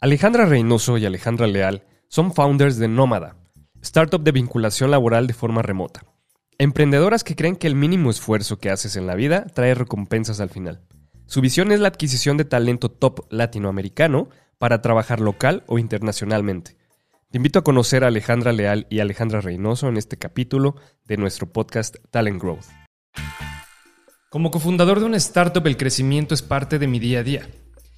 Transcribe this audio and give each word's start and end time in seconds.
Alejandra 0.00 0.46
Reynoso 0.46 0.96
y 0.96 1.06
Alejandra 1.06 1.48
Leal 1.48 1.82
son 2.06 2.32
founders 2.32 2.76
de 2.76 2.86
Nómada, 2.86 3.34
startup 3.82 4.22
de 4.22 4.30
vinculación 4.30 4.92
laboral 4.92 5.26
de 5.26 5.34
forma 5.34 5.60
remota. 5.60 6.04
Emprendedoras 6.56 7.24
que 7.24 7.34
creen 7.34 7.56
que 7.56 7.66
el 7.66 7.74
mínimo 7.74 8.08
esfuerzo 8.08 8.60
que 8.60 8.70
haces 8.70 8.94
en 8.94 9.08
la 9.08 9.16
vida 9.16 9.46
trae 9.52 9.74
recompensas 9.74 10.38
al 10.38 10.50
final. 10.50 10.82
Su 11.26 11.40
visión 11.40 11.72
es 11.72 11.80
la 11.80 11.88
adquisición 11.88 12.36
de 12.36 12.44
talento 12.44 12.92
top 12.92 13.26
latinoamericano 13.30 14.28
para 14.58 14.82
trabajar 14.82 15.18
local 15.18 15.64
o 15.66 15.80
internacionalmente. 15.80 16.76
Te 17.32 17.38
invito 17.38 17.58
a 17.58 17.64
conocer 17.64 18.04
a 18.04 18.06
Alejandra 18.06 18.52
Leal 18.52 18.86
y 18.90 19.00
Alejandra 19.00 19.40
Reynoso 19.40 19.88
en 19.88 19.96
este 19.96 20.16
capítulo 20.16 20.76
de 21.06 21.16
nuestro 21.16 21.50
podcast 21.52 21.96
Talent 22.12 22.40
Growth. 22.40 22.66
Como 24.30 24.52
cofundador 24.52 25.00
de 25.00 25.06
una 25.06 25.16
startup, 25.16 25.66
el 25.66 25.76
crecimiento 25.76 26.34
es 26.34 26.42
parte 26.42 26.78
de 26.78 26.86
mi 26.86 27.00
día 27.00 27.18
a 27.18 27.22
día. 27.24 27.48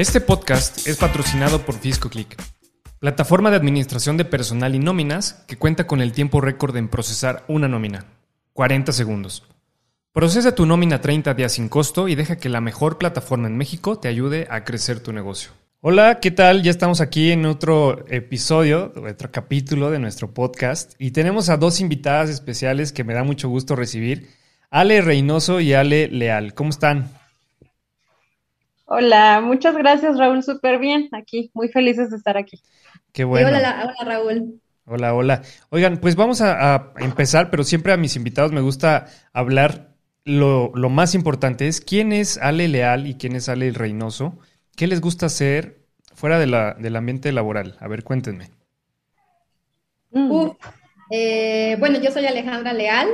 Este 0.00 0.22
podcast 0.22 0.86
es 0.86 0.96
patrocinado 0.96 1.60
por 1.66 1.74
FiscoClick, 1.74 2.34
plataforma 3.00 3.50
de 3.50 3.58
administración 3.58 4.16
de 4.16 4.24
personal 4.24 4.74
y 4.74 4.78
nóminas 4.78 5.44
que 5.46 5.58
cuenta 5.58 5.86
con 5.86 6.00
el 6.00 6.12
tiempo 6.12 6.40
récord 6.40 6.74
en 6.78 6.88
procesar 6.88 7.44
una 7.48 7.68
nómina. 7.68 8.06
40 8.54 8.92
segundos. 8.92 9.44
Procesa 10.12 10.54
tu 10.54 10.64
nómina 10.64 11.02
30 11.02 11.34
días 11.34 11.52
sin 11.52 11.68
costo 11.68 12.08
y 12.08 12.14
deja 12.14 12.38
que 12.38 12.48
la 12.48 12.62
mejor 12.62 12.96
plataforma 12.96 13.48
en 13.48 13.58
México 13.58 13.98
te 13.98 14.08
ayude 14.08 14.48
a 14.50 14.64
crecer 14.64 15.00
tu 15.00 15.12
negocio. 15.12 15.50
Hola, 15.82 16.18
¿qué 16.18 16.30
tal? 16.30 16.62
Ya 16.62 16.70
estamos 16.70 17.02
aquí 17.02 17.30
en 17.30 17.44
otro 17.44 18.06
episodio, 18.08 18.94
otro 19.06 19.30
capítulo 19.30 19.90
de 19.90 19.98
nuestro 19.98 20.32
podcast 20.32 20.94
y 20.96 21.10
tenemos 21.10 21.50
a 21.50 21.58
dos 21.58 21.78
invitadas 21.78 22.30
especiales 22.30 22.92
que 22.92 23.04
me 23.04 23.12
da 23.12 23.22
mucho 23.22 23.50
gusto 23.50 23.76
recibir, 23.76 24.30
Ale 24.70 25.02
Reynoso 25.02 25.60
y 25.60 25.74
Ale 25.74 26.08
Leal. 26.08 26.54
¿Cómo 26.54 26.70
están? 26.70 27.19
Hola, 28.92 29.40
muchas 29.40 29.76
gracias 29.76 30.18
Raúl, 30.18 30.42
súper 30.42 30.80
bien 30.80 31.08
aquí, 31.12 31.48
muy 31.54 31.68
felices 31.68 32.10
de 32.10 32.16
estar 32.16 32.36
aquí. 32.36 32.60
Qué 33.12 33.22
bueno. 33.22 33.46
hola, 33.46 33.84
hola 33.84 34.04
Raúl. 34.04 34.60
Hola, 34.84 35.14
hola. 35.14 35.42
Oigan, 35.68 35.98
pues 35.98 36.16
vamos 36.16 36.40
a, 36.40 36.92
empezar, 36.98 37.50
pero 37.52 37.62
siempre 37.62 37.92
a 37.92 37.96
mis 37.96 38.16
invitados 38.16 38.50
me 38.50 38.60
gusta 38.60 39.06
hablar 39.32 39.94
lo, 40.24 40.72
más 40.72 41.14
importante 41.14 41.68
es 41.68 41.80
quién 41.80 42.12
es 42.12 42.36
Ale 42.38 42.66
Leal 42.66 43.06
y 43.06 43.14
quién 43.14 43.36
es 43.36 43.48
Ale 43.48 43.70
Reynoso. 43.70 44.40
¿Qué 44.74 44.88
les 44.88 45.00
gusta 45.00 45.26
hacer 45.26 45.84
fuera 46.12 46.40
de 46.40 46.48
la, 46.48 46.74
del 46.74 46.96
ambiente 46.96 47.30
laboral? 47.30 47.76
A 47.78 47.86
ver, 47.86 48.02
cuéntenme. 48.02 48.50
Mm. 50.10 50.48
Eh, 51.12 51.76
bueno, 51.78 52.00
yo 52.00 52.10
soy 52.10 52.26
Alejandra 52.26 52.72
Leal. 52.72 53.08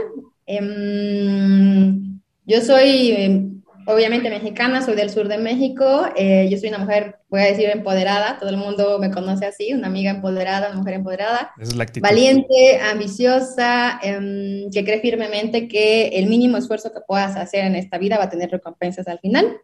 Em, 0.46 2.18
yo 2.46 2.62
soy 2.62 3.11
em, 3.11 3.55
obviamente 3.87 4.29
mexicana, 4.31 4.83
soy 4.83 4.95
del 4.97 5.11
sur 5.11 5.29
de 5.29 5.39
México, 5.39 6.06
eh, 6.17 6.48
yo 6.51 6.59
soy 6.59 6.69
una 6.69 6.79
mujer, 6.79 7.19
voy 7.29 7.41
a 7.41 7.45
decir, 7.45 7.69
empoderada, 7.70 8.37
todo 8.39 8.51
el 8.51 8.56
mundo 8.56 8.98
me 8.98 9.11
conoce 9.11 9.47
así, 9.47 9.73
una 9.73 9.87
amiga 9.87 10.11
empoderada, 10.11 10.69
una 10.69 10.79
mujer 10.79 10.95
empoderada, 10.95 11.53
es 11.59 11.75
la 11.75 11.87
valiente, 12.01 12.81
ambiciosa, 12.91 14.01
em, 14.03 14.70
que 14.70 14.84
cree 14.84 15.01
firmemente 15.01 15.69
que 15.69 16.08
el 16.08 16.27
mínimo 16.27 16.57
esfuerzo 16.57 16.92
que 16.92 17.01
puedas 17.07 17.36
hacer 17.36 17.64
en 17.64 17.77
esta 17.77 17.96
vida 17.98 18.19
va 18.19 18.25
a 18.25 18.30
tener 18.30 18.51
recompensas 18.51 19.07
al 19.08 19.20
final. 19.20 19.57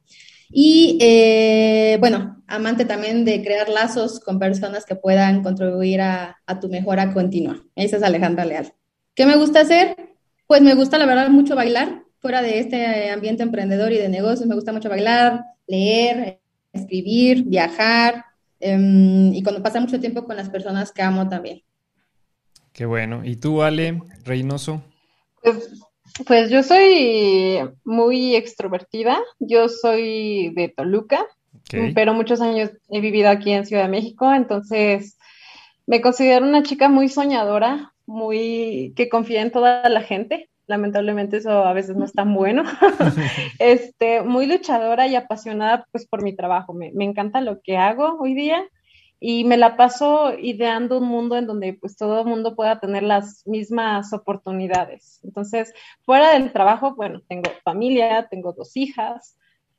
Y 0.55 0.99
eh, 1.01 1.97
bueno, 1.99 2.43
amante 2.47 2.85
también 2.85 3.25
de 3.25 3.43
crear 3.43 3.69
lazos 3.69 4.21
con 4.21 4.39
personas 4.39 4.85
que 4.85 4.95
puedan 4.95 5.43
contribuir 5.43 6.03
a, 6.03 6.37
a 6.47 6.61
tu 6.61 6.69
mejora 6.69 7.13
continua. 7.13 7.65
Esa 7.75 7.97
es 7.97 8.03
Alejandra 8.03 8.45
Leal. 8.45 8.73
¿Qué 9.15 9.25
me 9.25 9.37
gusta 9.37 9.61
hacer? 9.61 9.97
Pues 10.47 10.61
me 10.61 10.75
gusta, 10.75 10.99
la 10.99 11.07
verdad, 11.07 11.29
mucho 11.31 11.57
bailar 11.57 12.03
fuera 12.23 12.41
de 12.41 12.61
este 12.61 13.11
ambiente 13.11 13.43
emprendedor 13.43 13.93
y 13.93 13.99
de 13.99 14.09
negocios, 14.09 14.47
me 14.47 14.55
gusta 14.55 14.73
mucho 14.73 14.89
bailar, 14.89 15.45
leer, 15.67 16.39
escribir, 16.73 17.43
viajar 17.45 18.25
em, 18.61 19.35
y 19.35 19.43
cuando 19.43 19.61
pasa 19.61 19.81
mucho 19.81 20.01
tiempo 20.01 20.25
con 20.25 20.37
las 20.37 20.49
personas 20.49 20.93
que 20.93 21.03
amo 21.03 21.29
también. 21.29 21.63
Qué 22.73 22.87
bueno. 22.87 23.23
¿Y 23.25 23.37
tú, 23.37 23.63
Ale 23.63 24.01
Reynoso? 24.25 24.83
Pues, 25.43 25.85
pues 26.25 26.49
yo 26.49 26.63
soy 26.63 27.59
muy 27.85 28.37
extrovertida. 28.37 29.19
Yo 29.41 29.69
soy 29.69 30.55
de 30.55 30.69
Toluca, 30.69 31.27
pero 31.95 32.15
muchos 32.15 32.41
años 32.41 32.71
he 32.89 33.01
vivido 33.01 33.31
aquí 33.31 33.51
en 33.51 33.67
Ciudad 33.67 33.85
de 33.85 33.89
México, 33.89 34.33
entonces 34.33 35.19
me 35.87 36.01
considero 36.01 36.47
una 36.47 36.63
chica 36.63 36.89
muy 36.89 37.09
soñadora, 37.09 37.93
muy 38.07 38.93
que 38.95 39.09
confía 39.09 39.43
en 39.43 39.51
toda 39.51 39.89
la 39.89 40.03
gente 40.03 40.51
lamentablemente 40.67 41.39
eso 41.39 41.51
a 41.65 41.73
veces 41.73 41.97
no 41.97 42.05
es 42.05 42.13
tan 42.13 42.35
bueno. 42.35 42.65
este, 43.59 44.23
muy 44.23 44.47
luchadora 44.47 45.07
y 45.07 45.17
apasionada 45.17 45.87
pues 45.91 46.07
por 46.07 46.23
mi 46.23 46.35
trabajo. 46.35 46.73
Me, 46.73 46.93
me, 46.93 47.05
encanta 47.05 47.41
lo 47.41 47.61
que 47.61 47.77
hago 47.77 48.19
hoy 48.19 48.35
día 48.35 48.65
y 49.21 49.45
me 49.45 49.57
la 49.57 49.77
paso 49.77 50.37
ideando 50.37 50.99
un 50.99 51.09
mundo 51.09 51.37
en 51.37 51.47
donde 51.47 51.75
pues 51.75 51.97
todo 51.97 52.23
el 52.23 52.27
mundo 52.27 52.57
pueda 52.57 52.81
tener 52.81 53.05
las 53.05 53.47
mismas 53.47 54.13
oportunidades. 54.13 55.21
Entonces, 55.23 55.73
fuera 56.05 56.33
del 56.33 56.53
trabajo, 56.53 56.97
bueno, 56.97 57.21
tengo 57.29 57.51
familia, 57.63 58.27
tengo 58.29 58.53
dos 58.53 58.77
hijas, 58.77 59.37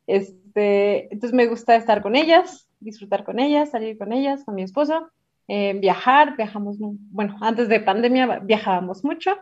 este, 0.08 1.14
entonces 1.14 1.36
me 1.36 1.48
gusta 1.48 1.76
estar 1.76 2.02
con 2.02 2.16
ellas, 2.16 2.70
disfrutar 2.80 3.24
con 3.24 3.40
ellas, 3.40 3.72
salir 3.72 3.98
con 3.98 4.14
ellas, 4.14 4.44
con 4.46 4.56
mi 4.56 4.64
esposo, 4.64 5.10
eh, 5.48 5.74
viajar, 5.80 6.38
viajamos, 6.38 6.78
bueno, 6.80 7.36
antes 7.42 7.68
de 7.68 7.82
pandemia 7.82 8.40
viajábamos 8.40 9.04
mucho 9.04 9.36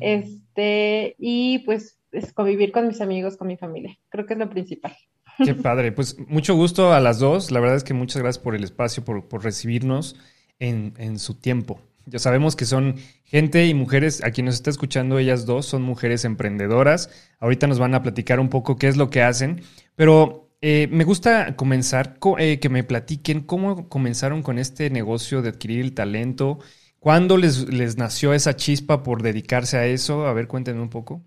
este, 0.00 1.16
y 1.18 1.60
pues 1.60 1.98
es 2.12 2.32
convivir 2.32 2.72
con 2.72 2.86
mis 2.86 3.00
amigos, 3.00 3.36
con 3.36 3.48
mi 3.48 3.56
familia. 3.56 3.98
Creo 4.08 4.26
que 4.26 4.34
es 4.34 4.38
lo 4.38 4.48
principal. 4.48 4.96
Qué 5.44 5.54
padre. 5.54 5.92
Pues 5.92 6.16
mucho 6.28 6.54
gusto 6.54 6.92
a 6.92 7.00
las 7.00 7.18
dos. 7.18 7.50
La 7.50 7.60
verdad 7.60 7.76
es 7.76 7.84
que 7.84 7.94
muchas 7.94 8.22
gracias 8.22 8.42
por 8.42 8.54
el 8.54 8.64
espacio, 8.64 9.04
por, 9.04 9.42
recibirnos 9.42 10.16
en, 10.58 11.18
su 11.18 11.34
tiempo. 11.34 11.80
Ya 12.06 12.18
sabemos 12.18 12.54
que 12.54 12.66
son 12.66 12.96
gente 13.24 13.66
y 13.66 13.74
mujeres, 13.74 14.22
a 14.22 14.30
quien 14.30 14.44
nos 14.44 14.56
está 14.56 14.70
escuchando, 14.70 15.18
ellas 15.18 15.46
dos 15.46 15.66
son 15.66 15.82
mujeres 15.82 16.24
emprendedoras. 16.24 17.10
Ahorita 17.40 17.66
nos 17.66 17.78
van 17.78 17.94
a 17.94 18.02
platicar 18.02 18.40
un 18.40 18.50
poco 18.50 18.76
qué 18.76 18.88
es 18.88 18.96
lo 18.96 19.08
que 19.08 19.22
hacen, 19.22 19.62
pero 19.96 20.50
eh, 20.60 20.86
me 20.90 21.04
gusta 21.04 21.56
comenzar, 21.56 22.18
eh, 22.38 22.58
que 22.60 22.68
me 22.68 22.84
platiquen 22.84 23.40
cómo 23.40 23.88
comenzaron 23.88 24.42
con 24.42 24.58
este 24.58 24.90
negocio 24.90 25.40
de 25.40 25.48
adquirir 25.48 25.80
el 25.80 25.94
talento 25.94 26.58
¿Cuándo 27.04 27.36
les, 27.36 27.68
les 27.68 27.98
nació 27.98 28.32
esa 28.32 28.56
chispa 28.56 29.02
por 29.02 29.20
dedicarse 29.20 29.76
a 29.76 29.84
eso? 29.84 30.26
A 30.26 30.32
ver, 30.32 30.48
cuéntenme 30.48 30.80
un 30.80 30.88
poco. 30.88 31.20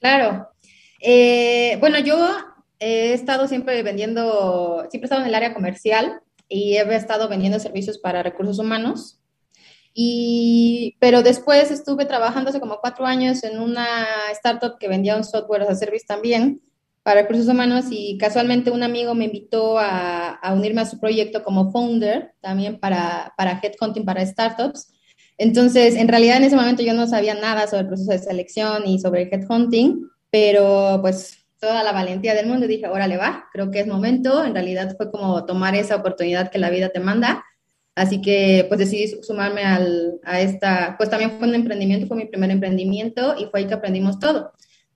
Claro. 0.00 0.50
Eh, 1.00 1.78
bueno, 1.80 1.98
yo 1.98 2.14
he 2.78 3.14
estado 3.14 3.48
siempre 3.48 3.82
vendiendo, 3.82 4.86
siempre 4.90 5.04
he 5.04 5.08
estado 5.08 5.22
en 5.22 5.28
el 5.28 5.34
área 5.34 5.54
comercial 5.54 6.20
y 6.46 6.76
he 6.76 6.94
estado 6.94 7.30
vendiendo 7.30 7.58
servicios 7.58 7.96
para 7.96 8.22
recursos 8.22 8.58
humanos. 8.58 9.18
Y, 9.94 10.98
pero 11.00 11.22
después 11.22 11.70
estuve 11.70 12.04
trabajando 12.04 12.50
hace 12.50 12.60
como 12.60 12.78
cuatro 12.82 13.06
años 13.06 13.44
en 13.44 13.60
una 13.60 14.06
startup 14.32 14.76
que 14.78 14.88
vendía 14.88 15.16
un 15.16 15.24
software 15.24 15.62
as 15.62 15.70
a 15.70 15.74
service 15.74 16.04
también 16.06 16.60
para 17.02 17.22
recursos 17.22 17.48
humanos 17.48 17.86
y 17.90 18.16
casualmente 18.18 18.70
un 18.70 18.82
amigo 18.82 19.14
me 19.14 19.24
invitó 19.24 19.78
a, 19.78 20.38
unirme 20.54 20.82
a 20.82 20.86
su 20.86 21.00
proyecto 21.00 21.42
como 21.42 21.72
founder, 21.72 22.32
también 22.40 22.78
para, 22.78 23.34
para 23.36 23.60
headhunting 23.62 24.04
para 24.04 24.24
startups. 24.24 24.92
Entonces, 25.38 25.96
en 25.96 26.08
realidad 26.08 26.36
en 26.36 26.44
ese 26.44 26.56
momento 26.56 26.82
yo 26.82 26.94
no 26.94 27.06
sabía 27.06 27.34
nada 27.34 27.66
sobre 27.66 27.82
el 27.82 27.88
proceso 27.88 28.12
de 28.12 28.18
selección 28.18 28.86
y 28.86 29.00
sobre 29.00 29.28
headhunting, 29.32 30.08
pero 30.30 30.98
pues 31.00 31.44
toda 31.58 31.82
la 31.82 31.92
valentía 31.92 32.34
del 32.34 32.46
mundo 32.46 32.66
dije, 32.66 32.88
órale 32.88 33.16
va, 33.16 33.48
creo 33.52 33.70
que 33.70 33.80
es 33.80 33.86
momento. 33.86 34.44
En 34.44 34.54
realidad 34.54 34.96
fue 34.96 35.10
como 35.10 35.44
tomar 35.44 35.74
esa 35.74 35.96
oportunidad 35.96 36.50
que 36.50 36.58
la 36.58 36.70
vida 36.70 36.90
te 36.90 37.00
manda. 37.00 37.44
Así 37.94 38.20
que 38.22 38.64
pues 38.68 38.78
decidí 38.78 39.22
sumarme 39.22 39.64
al, 39.64 40.20
a 40.24 40.40
esta, 40.40 40.96
pues 40.96 41.10
también 41.10 41.32
fue 41.38 41.48
un 41.48 41.54
emprendimiento, 41.54 42.06
fue 42.06 42.16
mi 42.16 42.24
primer 42.24 42.50
emprendimiento 42.50 43.34
y 43.38 43.46
fue 43.46 43.60
ahí 43.60 43.66
que 43.66 43.74
aprendimos 43.74 44.18
todo. 44.18 44.52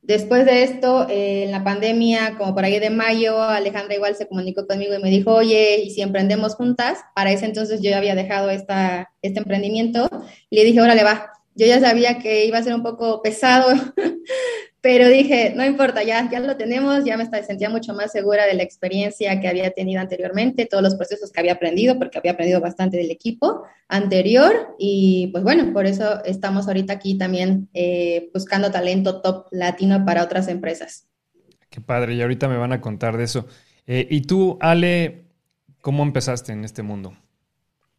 Después 0.07 0.47
de 0.47 0.63
esto, 0.63 1.09
eh, 1.09 1.43
en 1.43 1.51
la 1.51 1.65
pandemia, 1.65 2.37
como 2.39 2.55
por 2.55 2.65
ahí 2.65 2.79
de 2.79 2.91
mayo, 2.91 3.43
Alejandra 3.43 3.97
igual 3.97 4.15
se 4.15 4.29
comunicó 4.29 4.65
conmigo 4.65 4.95
y 4.95 5.03
me 5.03 5.11
dijo, 5.11 5.35
oye, 5.35 5.81
¿y 5.81 5.91
si 5.91 6.01
emprendemos 6.01 6.55
juntas? 6.55 7.01
Para 7.13 7.33
ese 7.33 7.45
entonces 7.45 7.81
yo 7.83 7.91
ya 7.91 7.99
había 7.99 8.15
dejado 8.15 8.51
esta, 8.51 9.11
este 9.21 9.41
emprendimiento 9.41 10.09
y 10.49 10.59
le 10.59 10.65
dije, 10.65 10.81
órale, 10.81 11.03
va. 11.03 11.33
Yo 11.57 11.67
ya 11.67 11.81
sabía 11.81 12.21
que 12.21 12.45
iba 12.45 12.59
a 12.59 12.63
ser 12.63 12.77
un 12.77 12.85
poco 12.85 13.21
pesado, 13.21 13.67
Pero 14.87 15.09
dije, 15.09 15.53
no 15.57 15.65
importa, 15.65 16.05
ya, 16.05 16.31
ya 16.31 16.39
lo 16.39 16.57
tenemos, 16.57 17.05
ya 17.05 17.17
me 17.17 17.27
sentía 17.43 17.69
mucho 17.69 17.93
más 17.93 18.13
segura 18.13 18.47
de 18.47 18.55
la 18.55 18.63
experiencia 18.63 19.41
que 19.41 19.49
había 19.49 19.73
tenido 19.73 20.01
anteriormente, 20.01 20.65
todos 20.65 20.81
los 20.81 20.95
procesos 20.95 21.33
que 21.33 21.41
había 21.41 21.55
aprendido, 21.55 21.99
porque 21.99 22.19
había 22.19 22.31
aprendido 22.31 22.61
bastante 22.61 22.97
del 22.97 23.11
equipo 23.11 23.65
anterior 23.89 24.77
y 24.79 25.27
pues 25.33 25.43
bueno, 25.43 25.73
por 25.73 25.87
eso 25.87 26.23
estamos 26.25 26.69
ahorita 26.69 26.93
aquí 26.93 27.19
también 27.19 27.69
eh, 27.75 28.31
buscando 28.33 28.71
talento 28.71 29.23
top 29.23 29.49
latino 29.51 30.05
para 30.05 30.23
otras 30.23 30.47
empresas. 30.47 31.09
Qué 31.69 31.81
padre, 31.81 32.15
y 32.15 32.23
ahorita 32.23 32.47
me 32.47 32.57
van 32.57 32.73
a 32.73 32.81
contar 32.81 33.17
de 33.17 33.25
eso. 33.25 33.49
Eh, 33.89 34.07
y 34.09 34.21
tú, 34.21 34.57
Ale, 34.61 35.25
¿cómo 35.81 36.05
empezaste 36.05 36.53
en 36.53 36.65
este 36.65 36.85
mundo? 36.85 37.13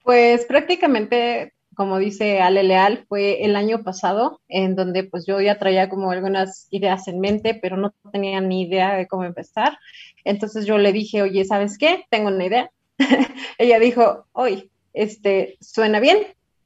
Pues 0.05 0.45
prácticamente 0.45 1.51
como 1.77 1.99
dice 1.99 2.41
Ale 2.41 2.63
Leal, 2.63 3.05
fue 3.07 3.45
el 3.45 3.55
año 3.55 3.83
pasado, 3.83 4.41
en 4.47 4.75
donde 4.75 5.03
pues 5.03 5.27
yo 5.27 5.39
ya 5.39 5.59
traía 5.59 5.89
como 5.89 6.09
algunas 6.09 6.67
ideas 6.71 7.07
en 7.07 7.19
mente, 7.19 7.53
pero 7.61 7.77
no 7.77 7.93
tenía 8.11 8.41
ni 8.41 8.63
idea 8.63 8.95
de 8.95 9.07
cómo 9.07 9.25
empezar. 9.25 9.77
Entonces 10.23 10.65
yo 10.65 10.79
le 10.79 10.91
dije, 10.91 11.21
oye, 11.21 11.45
¿sabes 11.45 11.77
qué? 11.77 12.05
Tengo 12.09 12.29
una 12.29 12.47
idea. 12.47 12.71
Ella 13.59 13.77
dijo, 13.77 14.25
oye, 14.31 14.71
este, 14.93 15.59
suena 15.61 15.99
bien, 15.99 16.17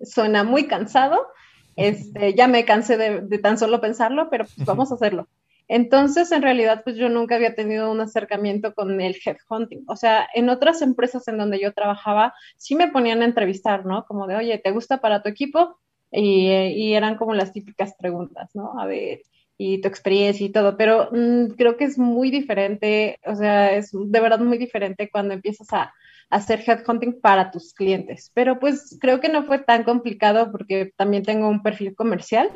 suena 0.01 0.45
muy 0.45 0.67
cansado, 0.67 1.27
este, 1.75 2.33
ya 2.33 2.47
me 2.47 2.63
cansé 2.63 2.95
de, 2.95 3.19
de 3.19 3.37
tan 3.37 3.57
solo 3.57 3.81
pensarlo, 3.81 4.29
pero 4.29 4.45
pues 4.45 4.65
vamos 4.65 4.93
a 4.93 4.95
hacerlo. 4.95 5.27
Entonces, 5.73 6.33
en 6.33 6.41
realidad, 6.41 6.81
pues 6.83 6.97
yo 6.97 7.07
nunca 7.07 7.35
había 7.35 7.55
tenido 7.55 7.89
un 7.89 8.01
acercamiento 8.01 8.73
con 8.73 8.99
el 8.99 9.15
headhunting. 9.25 9.85
O 9.87 9.95
sea, 9.95 10.27
en 10.33 10.49
otras 10.49 10.81
empresas 10.81 11.25
en 11.29 11.37
donde 11.37 11.61
yo 11.61 11.71
trabajaba, 11.73 12.33
sí 12.57 12.75
me 12.75 12.89
ponían 12.89 13.21
a 13.21 13.25
entrevistar, 13.25 13.85
¿no? 13.85 14.03
Como 14.03 14.27
de, 14.27 14.35
oye, 14.35 14.57
¿te 14.57 14.71
gusta 14.71 14.99
para 14.99 15.23
tu 15.23 15.29
equipo? 15.29 15.79
Y, 16.11 16.91
eran 16.93 17.15
como 17.15 17.33
las 17.33 17.53
típicas 17.53 17.95
preguntas, 17.97 18.49
¿no? 18.53 18.81
A 18.81 18.85
ver, 18.85 19.21
y 19.57 19.79
tu 19.79 19.87
experiencia 19.87 20.45
y 20.45 20.51
todo, 20.51 20.75
pero 20.75 21.07
mm, 21.13 21.51
creo 21.57 21.77
que 21.77 21.85
es 21.85 21.97
muy 21.97 22.31
diferente, 22.31 23.17
o 23.25 23.35
sea, 23.35 23.73
es 23.73 23.91
de 23.93 24.19
verdad 24.19 24.39
muy 24.39 24.57
diferente 24.57 25.09
cuando 25.09 25.33
empiezas 25.33 25.71
a, 25.71 25.83
a 25.83 25.93
hacer 26.29 26.61
headhunting 26.67 27.21
para 27.21 27.49
tus 27.49 27.73
clientes. 27.73 28.29
Pero 28.33 28.59
pues 28.59 28.97
creo 28.99 29.21
que 29.21 29.29
no 29.29 29.45
fue 29.45 29.59
tan 29.59 29.85
complicado 29.85 30.51
porque 30.51 30.91
también 30.97 31.23
tengo 31.23 31.47
un 31.47 31.63
perfil 31.63 31.95
comercial, 31.95 32.49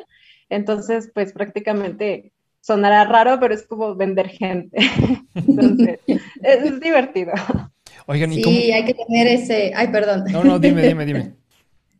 entonces 0.50 1.10
pues 1.14 1.32
prácticamente 1.32 2.34
sonará 2.66 3.04
raro, 3.04 3.38
pero 3.38 3.54
es 3.54 3.64
como 3.64 3.94
vender 3.94 4.28
gente. 4.28 4.76
Entonces, 5.34 6.00
es, 6.42 6.80
divertido. 6.80 7.32
Oigan, 8.06 8.32
¿y 8.32 8.42
sí, 8.42 8.72
hay 8.72 8.84
que 8.84 8.94
tener 8.94 9.28
ese... 9.28 9.72
Ay, 9.74 9.88
perdón. 9.88 10.24
No, 10.30 10.42
no, 10.42 10.58
dime, 10.58 10.82
dime, 10.82 11.06
dime. 11.06 11.34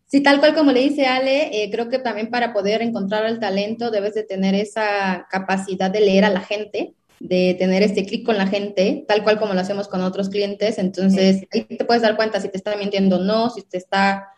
Sí, 0.08 0.20
tal 0.22 0.38
cual 0.38 0.54
como 0.54 0.70
le 0.70 0.82
dice 0.82 1.06
Ale, 1.06 1.64
eh, 1.64 1.68
creo 1.68 1.88
que 1.88 1.98
también 1.98 2.30
para 2.30 2.52
poder 2.52 2.80
encontrar 2.80 3.26
el 3.26 3.40
talento 3.40 3.90
debes 3.90 4.14
de 4.14 4.22
tener 4.22 4.54
esa 4.54 5.26
capacidad 5.28 5.90
de 5.90 5.98
leer 5.98 6.24
a 6.24 6.30
la 6.30 6.42
gente, 6.42 6.94
de 7.18 7.56
tener 7.58 7.82
este 7.82 8.06
clic 8.06 8.24
con 8.24 8.38
la 8.38 8.46
gente, 8.46 9.04
tal 9.08 9.24
cual 9.24 9.40
como 9.40 9.52
lo 9.52 9.58
hacemos 9.58 9.88
con 9.88 10.02
otros 10.02 10.28
clientes. 10.28 10.78
Entonces, 10.78 11.42
ahí 11.52 11.64
te 11.64 11.84
puedes 11.84 12.04
dar 12.04 12.14
cuenta 12.14 12.40
si 12.40 12.48
te 12.48 12.56
está 12.56 12.76
mintiendo 12.76 13.16
o 13.16 13.24
no, 13.24 13.50
si 13.50 13.62
te 13.62 13.78
está 13.78 14.28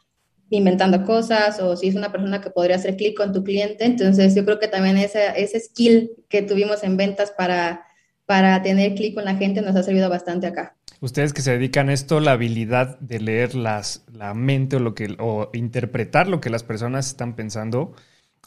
inventando 0.51 1.05
cosas 1.05 1.61
o 1.61 1.77
si 1.77 1.89
es 1.89 1.95
una 1.95 2.11
persona 2.11 2.41
que 2.41 2.51
podría 2.51 2.77
hacer 2.77 2.97
clic 2.97 3.17
con 3.17 3.33
tu 3.33 3.45
cliente. 3.45 3.85
Entonces, 3.85 4.35
yo 4.35 4.45
creo 4.45 4.59
que 4.59 4.69
también 4.69 4.97
ese, 4.97 5.21
ese 5.37 5.61
skill 5.61 6.13
que 6.29 6.43
tuvimos 6.43 6.83
en 6.85 6.97
ventas 6.97 7.33
para, 7.37 7.87
para 8.27 8.63
tener 8.63 8.95
clic 8.95 9.15
con 9.15 9.25
la 9.25 9.37
gente 9.37 9.63
nos 9.63 9.77
ha 9.77 9.83
servido 9.83 10.09
bastante 10.09 10.47
acá. 10.47 10.77
Ustedes 11.01 11.33
que 11.33 11.43
se 11.43 11.53
dedican 11.53 11.91
a 11.91 11.93
esto, 11.93 12.19
la 12.19 12.33
habilidad 12.33 12.99
de 12.99 13.21
leer 13.21 13.55
las, 13.55 14.05
la 14.13 14.35
mente 14.35 14.77
o, 14.77 14.81
lo 14.81 14.95
que, 14.95 15.15
o 15.19 15.51
interpretar 15.53 16.29
lo 16.29 16.41
que 16.41 16.51
las 16.51 16.65
personas 16.65 17.07
están 17.07 17.37
pensando 17.37 17.95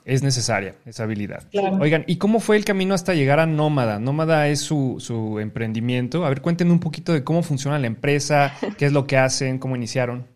es 0.03 0.23
necesaria, 0.23 0.75
esa 0.85 1.03
habilidad. 1.03 1.43
Oigan, 1.79 2.03
¿y 2.07 2.17
cómo 2.17 2.39
fue 2.39 2.57
el 2.57 2.65
camino 2.65 2.93
hasta 2.93 3.13
llegar 3.13 3.39
a 3.39 3.45
Nómada? 3.45 3.99
Nómada 3.99 4.47
es 4.47 4.59
su, 4.59 4.97
su 4.99 5.39
emprendimiento. 5.39 6.25
A 6.25 6.29
ver, 6.29 6.41
cuéntenme 6.41 6.73
un 6.73 6.79
poquito 6.79 7.13
de 7.13 7.23
cómo 7.23 7.43
funciona 7.43 7.79
la 7.79 7.87
empresa, 7.87 8.53
qué 8.77 8.87
es 8.87 8.91
lo 8.91 9.05
que 9.05 9.17
hacen, 9.17 9.59
cómo 9.59 9.75
iniciaron. 9.75 10.27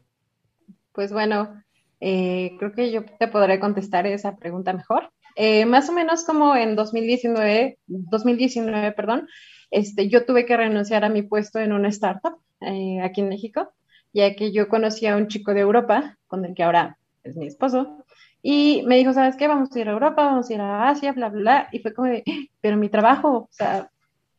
Pues 0.96 1.12
bueno, 1.12 1.62
eh, 2.00 2.56
creo 2.58 2.72
que 2.72 2.92
yo 2.92 3.04
te 3.20 3.28
podré 3.28 3.60
contestar 3.60 4.08
esa 4.08 4.38
pregunta 4.38 4.72
mejor. 4.74 5.12
Eh, 5.36 5.66
más 5.66 5.90
o 5.90 5.92
menos 5.92 6.24
como 6.24 6.56
en 6.56 6.78
2019, 6.78 7.78
2019, 7.88 8.94
perdón, 8.94 9.28
este, 9.70 10.08
yo 10.08 10.26
tuve 10.26 10.46
que 10.46 10.56
renunciar 10.56 11.04
a 11.04 11.10
mi 11.10 11.22
puesto 11.22 11.60
en 11.60 11.74
una 11.74 11.90
startup 11.90 12.40
eh, 12.62 13.02
aquí 13.04 13.20
en 13.20 13.30
México, 13.30 13.74
ya 14.14 14.34
que 14.36 14.54
yo 14.54 14.70
conocí 14.70 15.06
a 15.06 15.18
un 15.18 15.28
chico 15.28 15.54
de 15.54 15.60
Europa, 15.60 16.18
con 16.28 16.46
el 16.46 16.56
que 16.56 16.64
ahora 16.64 16.98
es 17.24 17.36
mi 17.36 17.48
esposo, 17.48 18.06
y 18.42 18.84
me 18.86 18.96
dijo, 18.96 19.12
¿sabes 19.12 19.36
qué? 19.36 19.48
Vamos 19.48 19.76
a 19.76 19.80
ir 19.80 19.90
a 19.90 19.94
Europa, 19.94 20.24
vamos 20.24 20.50
a 20.50 20.54
ir 20.54 20.62
a 20.62 20.88
Asia, 20.90 21.12
bla, 21.12 21.28
bla, 21.28 21.42
bla, 21.42 21.70
y 21.74 21.80
fue 21.80 21.94
como 21.94 22.08
de, 22.08 22.24
pero 22.62 22.78
mi 22.78 22.88
trabajo, 22.88 23.30
o 23.30 23.50
sea, 23.52 23.92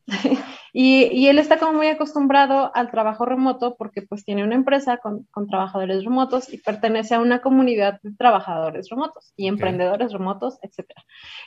y, 0.73 1.27
él 1.27 1.37
está 1.37 1.57
como 1.57 1.73
muy 1.73 1.87
acostumbrado 1.87 2.71
al 2.73 2.91
trabajo 2.91 3.25
remoto 3.25 3.75
porque 3.75 4.01
pues 4.01 4.23
tiene 4.23 4.43
una 4.43 4.55
empresa 4.55 4.97
con, 4.97 5.27
trabajadores 5.49 6.03
remotos 6.03 6.51
y 6.51 6.57
pertenece 6.57 7.15
a 7.15 7.19
una 7.19 7.41
comunidad 7.41 7.99
de 8.01 8.13
trabajadores 8.13 8.89
remotos 8.89 9.33
y 9.35 9.47
emprendedores 9.47 10.13
remotos, 10.13 10.59
etc. 10.61 10.91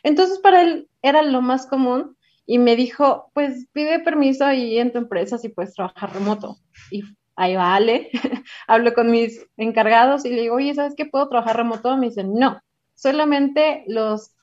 Entonces 0.03 0.39
para 0.39 0.63
él 0.63 0.89
era 1.03 1.23
lo 1.23 1.41
más 1.41 1.67
común 1.67 2.17
y 2.47 2.59
me 2.59 2.77
dijo, 2.77 3.31
pues 3.33 3.69
pide 3.73 4.01
permiso 4.01 4.45
ahí 4.45 4.79
en 4.79 4.93
tu 4.93 4.99
empresa 4.99 5.39
si 5.39 5.49
puedes 5.49 5.75
trabajar 5.75 6.13
remoto. 6.13 6.57
Y 6.91 7.03
ahí 7.37 7.55
va 7.55 7.75
Ale, 7.75 8.11
hablo 8.67 8.93
con 8.93 9.11
mis 9.11 9.47
encargados 9.57 10.25
y 10.25 10.31
le 10.31 10.43
digo, 10.43 10.57
oye, 10.57 10.75
¿sabes 10.75 10.95
qué 10.97 11.07
puedo 11.07 11.29
trabajar 11.29 11.57
remoto? 11.57 11.97
Me 11.97 12.09
dicen, 12.09 12.35
no, 12.35 12.61
solamente 12.95 13.85
los, 13.87 14.35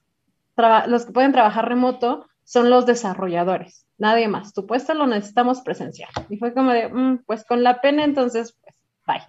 los 0.87 1.05
que 1.05 1.11
pueden 1.11 1.33
trabajar 1.33 1.67
remoto 1.67 2.26
son 2.47 2.69
los 2.69 2.85
desarrolladores 2.85 3.87
nadie 3.97 4.27
más. 4.27 4.53
Tu 4.53 4.65
puesto 4.65 4.93
lo 4.93 5.07
necesitamos 5.07 5.61
presencial. 5.61 6.09
Y 6.29 6.37
fue 6.37 6.53
como 6.53 6.71
de, 6.71 6.87
mm, 6.87 7.23
pues 7.25 7.43
con 7.45 7.63
la 7.63 7.81
pena, 7.81 8.03
entonces, 8.03 8.57
pues, 8.61 8.75
bye. 9.05 9.27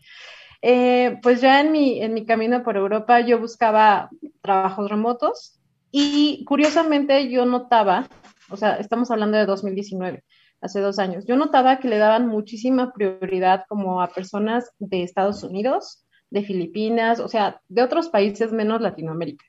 Eh, 0.61 1.19
pues 1.23 1.41
ya 1.41 1.61
en 1.61 1.73
mi, 1.73 2.03
en 2.03 2.15
mi 2.15 2.27
camino 2.27 2.65
por 2.65 2.77
Europa 2.77 3.21
yo 3.21 3.39
buscaba 3.39 4.11
trabajos 4.43 4.91
remotos 4.91 5.61
y 5.93 6.45
curiosamente 6.47 7.31
yo 7.31 7.47
notaba, 7.47 8.09
o 8.51 8.57
sea, 8.57 8.77
estamos 8.77 9.11
hablando 9.13 9.39
de 9.39 9.47
2019, 9.47 10.25
hace 10.61 10.81
dos 10.81 10.99
años, 10.99 11.27
yo 11.27 11.37
notaba 11.37 11.79
que 11.79 11.87
le 11.87 11.99
daban 11.99 12.27
muchísima 12.27 12.93
prioridad 12.93 13.67
como 13.69 14.03
a 14.03 14.09
personas 14.09 14.73
de 14.81 15.05
Estados 15.05 15.45
Unidos, 15.45 16.05
de 16.31 16.43
Filipinas, 16.43 17.21
o 17.21 17.29
sea, 17.29 17.61
de 17.69 17.83
otros 17.83 18.09
países 18.09 18.51
menos 18.51 18.81
Latinoamérica. 18.81 19.45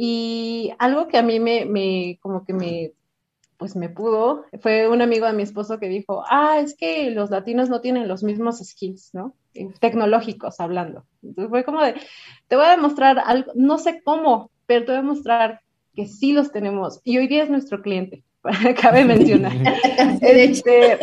Y 0.00 0.72
algo 0.78 1.08
que 1.08 1.18
a 1.18 1.22
mí 1.22 1.40
me, 1.40 1.64
me 1.64 2.20
como 2.22 2.44
que 2.44 2.52
me 2.52 2.92
pues 3.58 3.74
me 3.74 3.88
pudo. 3.88 4.44
Fue 4.60 4.88
un 4.88 5.02
amigo 5.02 5.26
de 5.26 5.32
mi 5.32 5.42
esposo 5.42 5.78
que 5.78 5.88
dijo, 5.88 6.24
ah, 6.30 6.60
es 6.60 6.76
que 6.76 7.10
los 7.10 7.30
latinos 7.30 7.68
no 7.68 7.80
tienen 7.80 8.06
los 8.06 8.22
mismos 8.22 8.60
skills, 8.64 9.12
¿no? 9.12 9.34
Eh, 9.54 9.68
tecnológicos 9.80 10.60
hablando. 10.60 11.04
Entonces 11.22 11.50
fue 11.50 11.64
como 11.64 11.82
de, 11.82 11.94
te 12.46 12.54
voy 12.54 12.66
a 12.66 12.70
demostrar 12.70 13.18
algo, 13.18 13.50
no 13.56 13.78
sé 13.78 14.00
cómo, 14.04 14.52
pero 14.66 14.84
te 14.84 14.92
voy 14.92 15.00
a 15.00 15.02
mostrar 15.02 15.60
que 15.94 16.06
sí 16.06 16.32
los 16.32 16.52
tenemos. 16.52 17.00
Y 17.02 17.18
hoy 17.18 17.26
día 17.26 17.42
es 17.42 17.50
nuestro 17.50 17.82
cliente, 17.82 18.22
cabe 18.80 19.04
mencionar. 19.04 19.52
este, 20.20 20.98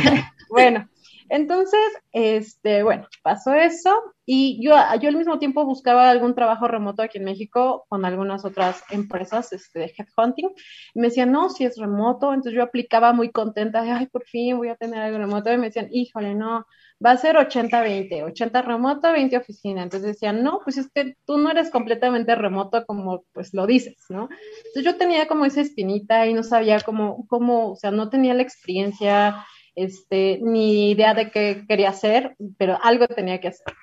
bueno, 0.48 0.88
entonces, 1.28 1.80
este, 2.12 2.82
bueno, 2.82 3.06
pasó 3.22 3.54
eso 3.54 4.14
y 4.30 4.62
yo, 4.62 4.74
yo 5.00 5.08
al 5.08 5.16
mismo 5.16 5.38
tiempo 5.38 5.64
buscaba 5.64 6.10
algún 6.10 6.34
trabajo 6.34 6.68
remoto 6.68 7.02
aquí 7.02 7.16
en 7.16 7.24
México 7.24 7.86
con 7.88 8.04
algunas 8.04 8.44
otras 8.44 8.82
empresas 8.90 9.52
este, 9.54 9.78
de 9.78 9.94
headhunting. 9.96 10.50
Y 10.94 11.00
me 11.00 11.08
decían, 11.08 11.32
no, 11.32 11.48
si 11.48 11.64
es 11.64 11.78
remoto. 11.78 12.34
Entonces 12.34 12.52
yo 12.52 12.62
aplicaba 12.62 13.14
muy 13.14 13.30
contenta 13.30 13.82
de, 13.82 13.90
ay, 13.90 14.06
por 14.06 14.24
fin 14.24 14.58
voy 14.58 14.68
a 14.68 14.76
tener 14.76 15.00
algo 15.00 15.16
remoto. 15.16 15.50
Y 15.50 15.56
me 15.56 15.68
decían, 15.68 15.88
híjole, 15.90 16.34
no, 16.34 16.66
va 17.04 17.12
a 17.12 17.16
ser 17.16 17.36
80-20, 17.36 18.24
80 18.24 18.62
remoto, 18.62 19.10
20 19.12 19.36
oficina. 19.36 19.82
Entonces 19.82 20.08
decían, 20.08 20.42
no, 20.42 20.60
pues 20.62 20.76
es 20.76 20.90
que 20.92 21.16
tú 21.24 21.38
no 21.38 21.50
eres 21.50 21.70
completamente 21.70 22.34
remoto 22.34 22.84
como 22.84 23.24
pues 23.32 23.54
lo 23.54 23.66
dices, 23.66 23.96
¿no? 24.10 24.28
Entonces 24.66 24.84
yo 24.84 24.96
tenía 24.96 25.26
como 25.26 25.46
esa 25.46 25.60
espinita 25.60 26.26
y 26.26 26.34
no 26.34 26.42
sabía 26.42 26.80
cómo, 26.80 27.26
cómo, 27.28 27.72
o 27.72 27.76
sea, 27.76 27.92
no 27.92 28.10
tenía 28.10 28.34
la 28.34 28.42
experiencia 28.42 29.44
este, 29.84 30.40
ni 30.42 30.90
idea 30.90 31.14
de 31.14 31.30
qué 31.30 31.64
quería 31.68 31.90
hacer, 31.90 32.36
pero 32.56 32.78
algo 32.82 33.06
tenía 33.06 33.40
que 33.40 33.48
hacer. 33.48 33.74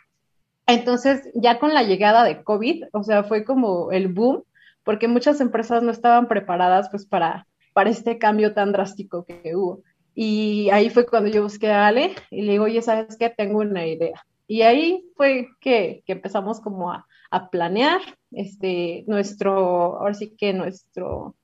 Entonces, 0.68 1.30
ya 1.36 1.60
con 1.60 1.74
la 1.74 1.84
llegada 1.84 2.24
de 2.24 2.44
COVID, 2.44 2.86
o 2.92 3.04
sea, 3.04 3.24
fue 3.24 3.46
como 3.46 3.92
el 3.92 4.08
boom, 4.08 4.44
porque 4.84 5.08
muchas 5.08 5.42
empresas 5.42 5.84
no 5.84 5.92
estaban 5.92 6.28
preparadas 6.28 6.90
pues 6.90 7.06
para, 7.06 7.48
para 7.74 7.90
este 7.90 8.18
cambio 8.18 8.54
tan 8.54 8.72
drástico 8.72 9.25
que 9.25 9.56
hubo. 9.56 9.82
Y 10.16 10.70
ahí 10.72 10.90
fue 10.90 11.06
cuando 11.06 11.30
yo 11.30 11.44
busqué 11.44 11.70
a 11.72 11.88
Ale 11.88 12.16
y 12.32 12.44
le 12.44 12.54
digo, 12.54 12.66
oye, 12.66 12.82
¿sabes 12.82 13.18
qué? 13.18 13.30
Tengo 13.30 13.60
una 13.60 13.86
idea. 13.86 14.25
Y 14.48 14.62
ahí 14.62 15.06
fue 15.18 15.50
que, 15.60 16.04
que 16.06 16.14
empezamos 16.14 16.62
como 16.62 16.92
a, 16.92 17.06
a, 17.32 17.50
planear 17.50 18.00
este, 18.32 19.04
nuestro, 19.08 19.98
ahora 20.00 20.14
sí 20.14 20.36
que 20.38 20.54
nuestro, 20.54 21.36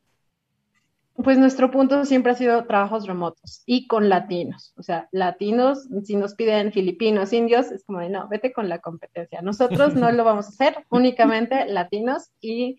pues 1.15 1.38
nuestro 1.38 1.72
punto 1.72 2.06
siempre 2.06 2.32
ha 2.32 2.36
sido 2.36 2.65
trabajos 2.65 3.06
remotos 3.06 3.63
y 3.65 3.88
con 3.88 4.10
latinos. 4.10 4.74
O 4.77 4.84
sea, 4.84 5.10
latinos, 5.12 5.88
si 6.03 6.15
nos 6.15 6.36
piden 6.36 6.72
filipinos, 6.72 7.34
indios, 7.34 7.72
es 7.72 7.84
como 7.84 8.00
de 8.00 8.10
no, 8.10 8.27
vete 8.27 8.53
con 8.53 8.70
la 8.70 8.80
competencia. 8.80 9.41
Nosotros 9.41 9.94
no 9.96 10.12
lo 10.12 10.24
vamos 10.24 10.46
a 10.46 10.50
hacer, 10.50 10.86
únicamente 10.89 11.65
latinos 11.65 12.32
y 12.39 12.77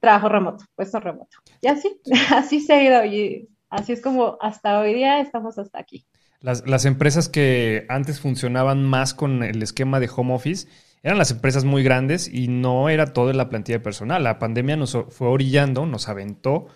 trabajo 0.00 0.28
remoto, 0.28 0.64
puesto 0.74 1.00
remoto. 1.00 1.38
Y 1.60 1.68
así, 1.68 2.00
así 2.34 2.60
se 2.60 2.72
ha 2.72 2.82
ido 2.82 3.04
y 3.04 3.48
así 3.70 3.92
es 3.92 4.02
como 4.02 4.38
hasta 4.40 4.80
hoy 4.80 4.94
día 4.94 5.20
estamos 5.20 5.58
hasta 5.58 5.78
aquí. 5.78 6.04
Las, 6.40 6.66
las 6.68 6.84
empresas 6.84 7.28
que 7.28 7.84
antes 7.88 8.20
funcionaban 8.20 8.84
más 8.84 9.14
con 9.14 9.42
el 9.42 9.62
esquema 9.62 9.98
de 9.98 10.08
home 10.14 10.34
office 10.34 10.68
eran 11.02 11.18
las 11.18 11.30
empresas 11.30 11.64
muy 11.64 11.82
grandes 11.82 12.32
y 12.32 12.48
no 12.48 12.88
era 12.88 13.12
todo 13.12 13.30
en 13.30 13.36
la 13.36 13.48
plantilla 13.48 13.78
de 13.78 13.84
personal. 13.84 14.22
La 14.24 14.38
pandemia 14.38 14.76
nos 14.76 14.96
fue 15.10 15.28
orillando, 15.28 15.86
nos 15.86 16.08
aventó 16.08 16.66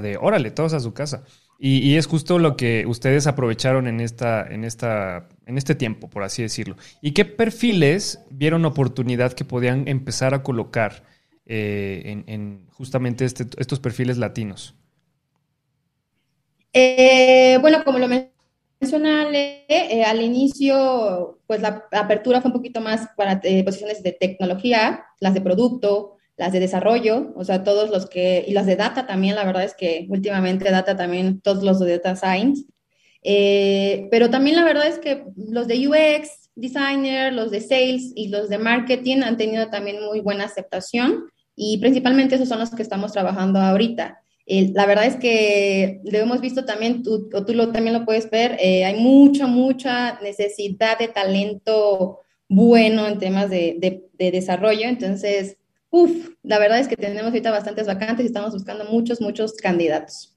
de, 0.00 0.16
órale, 0.16 0.50
todos 0.50 0.72
a 0.72 0.80
su 0.80 0.92
casa. 0.92 1.24
Y, 1.64 1.96
es 1.96 2.08
justo 2.08 2.40
lo 2.40 2.56
que 2.56 2.86
ustedes 2.86 3.28
aprovecharon 3.28 3.86
en, 3.86 4.00
esta, 4.00 4.44
en, 4.44 4.64
esta, 4.64 5.28
en 5.46 5.58
este 5.58 5.76
tiempo, 5.76 6.10
por 6.10 6.24
así 6.24 6.42
decirlo. 6.42 6.76
¿Y 7.00 7.12
qué 7.12 7.24
perfiles 7.24 8.18
vieron 8.30 8.64
oportunidad 8.64 9.32
que 9.32 9.44
podían 9.44 9.86
empezar 9.86 10.34
a 10.34 10.42
colocar 10.42 11.04
eh, 11.46 12.24
en, 12.26 12.66
justamente 12.72 13.24
este, 13.24 13.46
estos 13.58 13.78
perfiles 13.78 14.18
latinos? 14.18 14.74
Eh, 16.72 17.58
bueno, 17.60 17.84
como 17.84 18.00
lo 18.00 18.08
mencioné 18.08 19.64
eh, 19.68 20.02
al 20.04 20.20
inicio, 20.20 21.38
pues 21.46 21.62
la 21.62 21.86
apertura 21.92 22.40
fue 22.40 22.50
un 22.50 22.56
poquito 22.56 22.80
más 22.80 23.08
para 23.16 23.40
posiciones 23.64 24.02
de 24.02 24.10
tecnología, 24.10 25.04
las 25.20 25.32
de 25.32 25.40
producto, 25.40 26.16
las 26.42 26.50
de 26.50 26.58
desarrollo, 26.58 27.32
o 27.36 27.44
sea, 27.44 27.62
todos 27.62 27.88
los 27.88 28.06
que, 28.06 28.44
y 28.48 28.52
las 28.52 28.66
de 28.66 28.74
data 28.74 29.06
también, 29.06 29.36
la 29.36 29.44
verdad 29.44 29.62
es 29.62 29.74
que 29.74 30.06
últimamente 30.10 30.72
data 30.72 30.96
también, 30.96 31.40
todos 31.40 31.62
los 31.62 31.78
de 31.78 31.98
data 31.98 32.16
science, 32.16 32.64
eh, 33.22 34.08
pero 34.10 34.28
también 34.28 34.56
la 34.56 34.64
verdad 34.64 34.88
es 34.88 34.98
que 34.98 35.22
los 35.36 35.68
de 35.68 35.86
UX, 35.86 36.50
designer, 36.56 37.32
los 37.32 37.52
de 37.52 37.60
sales 37.60 38.10
y 38.16 38.26
los 38.26 38.48
de 38.48 38.58
marketing 38.58 39.18
han 39.22 39.36
tenido 39.36 39.68
también 39.68 40.04
muy 40.04 40.18
buena 40.18 40.46
aceptación 40.46 41.26
y 41.54 41.78
principalmente 41.78 42.34
esos 42.34 42.48
son 42.48 42.58
los 42.58 42.70
que 42.70 42.82
estamos 42.82 43.12
trabajando 43.12 43.60
ahorita. 43.60 44.18
la 44.48 44.86
verdad 44.86 45.06
es 45.06 45.14
que 45.18 46.00
lo 46.02 46.18
hemos 46.18 46.40
visto 46.40 46.64
también, 46.64 47.04
tú, 47.04 47.30
o 47.32 47.44
tú 47.44 47.54
lo, 47.54 47.70
también 47.70 47.96
lo 47.96 48.04
puedes 48.04 48.28
ver, 48.28 48.56
eh, 48.58 48.84
hay 48.84 48.98
mucha, 48.98 49.46
mucha 49.46 50.18
necesidad 50.20 50.98
de 50.98 51.06
talento 51.06 52.18
bueno 52.48 53.06
en 53.06 53.20
temas 53.20 53.48
de, 53.48 53.76
de 54.18 54.30
desarrollo, 54.32 54.88
entonces 54.88 55.56
Uf, 55.92 56.30
la 56.42 56.58
verdad 56.58 56.78
es 56.78 56.88
que 56.88 56.96
tenemos 56.96 57.26
ahorita 57.26 57.50
bastantes 57.50 57.86
vacantes 57.86 58.24
y 58.24 58.28
estamos 58.28 58.54
buscando 58.54 58.86
muchos, 58.86 59.20
muchos 59.20 59.52
candidatos. 59.52 60.34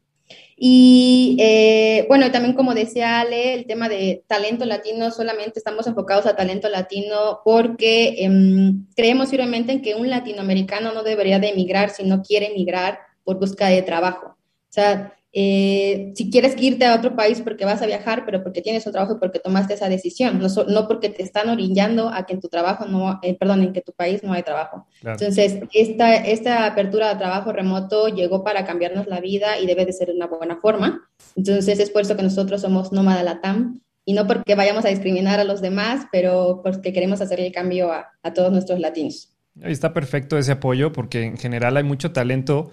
Y 0.58 1.38
eh, 1.40 2.06
bueno, 2.10 2.30
también 2.30 2.56
como 2.56 2.74
decía 2.74 3.22
Ale, 3.22 3.54
el 3.54 3.66
tema 3.66 3.88
de 3.88 4.26
talento 4.28 4.66
latino, 4.66 5.12
solamente 5.12 5.60
estamos 5.60 5.88
enfocados 5.88 6.26
a 6.26 6.36
talento 6.36 6.68
latino 6.68 7.40
porque 7.46 8.26
em, 8.26 8.86
creemos 8.98 9.30
firmemente 9.30 9.72
en 9.72 9.82
que 9.82 9.96
un 9.96 10.10
latinoamericano 10.10 10.92
no 10.92 11.04
debería 11.04 11.40
de 11.40 11.52
emigrar 11.52 11.90
si 11.90 12.04
no 12.04 12.22
quiere 12.22 12.48
emigrar 12.48 13.00
por 13.24 13.40
busca 13.40 13.68
de 13.68 13.82
trabajo. 13.82 14.36
O 14.36 14.74
sea, 14.76 15.16
eh, 15.38 16.14
si 16.16 16.32
quieres 16.32 16.56
irte 16.58 16.86
a 16.86 16.96
otro 16.96 17.14
país 17.14 17.42
porque 17.42 17.66
vas 17.66 17.82
a 17.82 17.86
viajar, 17.86 18.24
pero 18.26 18.42
porque 18.42 18.62
tienes 18.62 18.86
un 18.86 18.94
trabajo 18.94 19.16
y 19.16 19.20
porque 19.20 19.40
tomaste 19.40 19.74
esa 19.74 19.90
decisión, 19.90 20.40
no, 20.40 20.48
no 20.48 20.88
porque 20.88 21.10
te 21.10 21.24
están 21.24 21.50
orillando 21.50 22.08
a 22.08 22.26
que 22.26 22.36
en 22.36 22.40
tu 22.40 22.48
trabajo 22.48 22.86
no, 22.86 23.20
eh, 23.22 23.36
perdón, 23.38 23.62
en 23.62 23.74
que 23.74 23.82
tu 23.82 23.92
país 23.92 24.24
no 24.24 24.32
hay 24.32 24.44
trabajo. 24.44 24.88
Entonces, 25.04 25.60
esta, 25.74 26.16
esta 26.16 26.66
apertura 26.66 27.10
de 27.10 27.18
trabajo 27.18 27.52
remoto 27.52 28.08
llegó 28.08 28.46
para 28.46 28.64
cambiarnos 28.64 29.08
la 29.08 29.20
vida 29.20 29.60
y 29.60 29.66
debe 29.66 29.86
de 29.86 29.92
ser 29.92 30.08
de 30.08 30.14
una 30.14 30.28
buena 30.28 30.56
forma. 30.56 31.06
Entonces, 31.36 31.80
es 31.80 31.90
por 31.90 32.04
eso 32.04 32.16
que 32.16 32.24
nosotros 32.24 32.62
somos 32.62 32.94
Nómada 32.94 33.22
Latam 33.22 33.82
y 34.06 34.14
no 34.14 34.28
porque 34.28 34.56
vayamos 34.56 34.86
a 34.86 34.90
discriminar 34.90 35.42
a 35.42 35.44
los 35.44 35.60
demás, 35.60 36.08
pero 36.14 36.62
porque 36.64 36.94
queremos 36.94 37.20
hacer 37.20 37.42
el 37.42 37.52
cambio 37.52 37.92
a, 37.92 38.08
a 38.24 38.34
todos 38.34 38.54
nuestros 38.54 38.80
latinos. 38.80 39.36
Está 39.62 39.92
perfecto 39.94 40.38
ese 40.38 40.54
apoyo 40.54 40.94
porque 40.94 41.24
en 41.24 41.38
general 41.38 41.76
hay 41.76 41.84
mucho 41.84 42.14
talento 42.14 42.72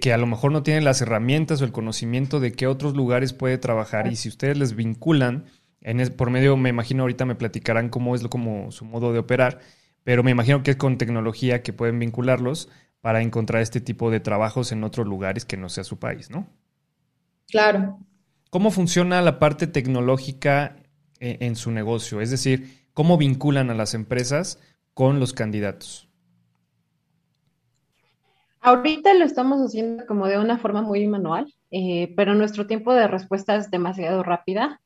que, 0.00 0.12
a 0.12 0.18
lo 0.18 0.28
mejor 0.28 0.52
no 0.52 0.62
tienen 0.62 0.84
las 0.84 1.02
herramientas 1.02 1.60
o 1.60 1.64
el 1.64 1.72
conocimiento 1.72 2.38
de 2.38 2.52
qué 2.52 2.68
otros 2.68 2.94
lugares 2.94 3.32
puede 3.32 3.58
trabajar 3.58 4.06
y 4.06 4.14
si 4.14 4.28
ustedes 4.28 4.56
les 4.56 4.76
vinculan, 4.76 5.46
en 5.80 5.98
por 6.14 6.30
medio, 6.30 6.56
me 6.56 6.68
imagino 6.68 7.02
ahorita 7.02 7.24
me 7.24 7.34
platicarán 7.34 7.88
cómo 7.88 8.14
es 8.14 8.22
lo, 8.22 8.30
como 8.30 8.70
su 8.70 8.84
modo 8.84 9.12
de 9.12 9.18
operar, 9.18 9.58
pero 10.04 10.22
me 10.22 10.30
imagino 10.30 10.62
que 10.62 10.70
es 10.70 10.76
con 10.76 10.96
tecnología 10.96 11.64
que 11.64 11.72
pueden 11.72 11.98
vincularlos 11.98 12.68
para 13.00 13.20
encontrar 13.20 13.62
este 13.62 13.80
tipo 13.80 14.12
de 14.12 14.20
trabajos 14.20 14.70
en 14.70 14.84
otros 14.84 15.08
lugares 15.08 15.44
que 15.44 15.56
no 15.56 15.68
sea 15.68 15.82
su 15.82 15.98
país, 15.98 16.30
¿no? 16.30 16.46
Claro. 17.48 17.98
¿Cómo 18.50 18.70
funciona 18.70 19.22
la 19.22 19.40
parte 19.40 19.66
tecnológica 19.66 20.76
en, 21.18 21.42
en 21.42 21.56
su 21.56 21.72
negocio? 21.72 22.20
Es 22.20 22.30
decir, 22.30 22.86
¿cómo 22.94 23.18
vinculan 23.18 23.70
a 23.70 23.74
las 23.74 23.94
empresas 23.94 24.60
con 24.94 25.18
los 25.18 25.32
candidatos? 25.32 26.08
Ahorita 28.66 29.12
lo 29.12 29.26
estamos 29.26 29.60
haciendo 29.60 30.06
como 30.06 30.26
de 30.26 30.38
una 30.38 30.56
forma 30.56 30.80
muy 30.80 31.06
manual, 31.06 31.52
eh, 31.70 32.14
pero 32.16 32.34
nuestro 32.34 32.66
tiempo 32.66 32.94
de 32.94 33.06
respuesta 33.06 33.56
es 33.56 33.70
demasiado 33.70 34.22
rápida. 34.22 34.80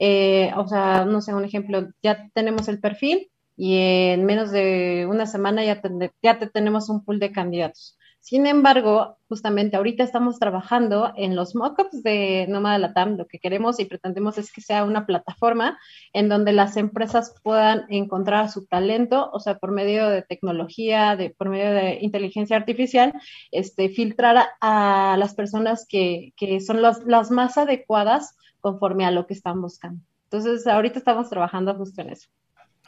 Eh, 0.00 0.50
o 0.56 0.66
sea, 0.66 1.04
no 1.04 1.20
sé, 1.20 1.32
un 1.32 1.44
ejemplo, 1.44 1.86
ya 2.02 2.28
tenemos 2.34 2.66
el 2.66 2.80
perfil 2.80 3.30
y 3.56 3.76
en 3.76 4.24
menos 4.24 4.50
de 4.50 5.06
una 5.08 5.26
semana 5.26 5.64
ya, 5.64 5.80
ya 6.20 6.40
te 6.40 6.48
tenemos 6.48 6.88
un 6.88 7.04
pool 7.04 7.20
de 7.20 7.30
candidatos. 7.30 7.96
Sin 8.22 8.46
embargo, 8.46 9.18
justamente 9.28 9.76
ahorita 9.76 10.04
estamos 10.04 10.38
trabajando 10.38 11.12
en 11.16 11.34
los 11.34 11.56
mockups 11.56 12.04
de 12.04 12.46
Nómada 12.48 12.78
Latam. 12.78 13.16
Lo 13.16 13.26
que 13.26 13.40
queremos 13.40 13.80
y 13.80 13.84
pretendemos 13.84 14.38
es 14.38 14.52
que 14.52 14.60
sea 14.60 14.84
una 14.84 15.06
plataforma 15.06 15.76
en 16.12 16.28
donde 16.28 16.52
las 16.52 16.76
empresas 16.76 17.34
puedan 17.42 17.84
encontrar 17.88 18.48
su 18.48 18.64
talento, 18.66 19.28
o 19.32 19.40
sea, 19.40 19.58
por 19.58 19.72
medio 19.72 20.08
de 20.08 20.22
tecnología, 20.22 21.16
de, 21.16 21.30
por 21.30 21.48
medio 21.48 21.72
de 21.72 21.98
inteligencia 22.00 22.56
artificial, 22.56 23.12
este, 23.50 23.88
filtrar 23.88 24.50
a, 24.60 25.16
las 25.18 25.34
personas 25.34 25.84
que, 25.88 26.32
son 26.64 26.80
las 26.80 27.30
más 27.32 27.58
adecuadas 27.58 28.36
conforme 28.60 29.04
a 29.04 29.10
lo 29.10 29.26
que 29.26 29.34
están 29.34 29.60
buscando. 29.60 30.00
Entonces, 30.30 30.64
ahorita 30.68 31.00
estamos 31.00 31.28
trabajando 31.28 31.74
justo 31.74 32.02
en 32.02 32.10
eso. 32.10 32.28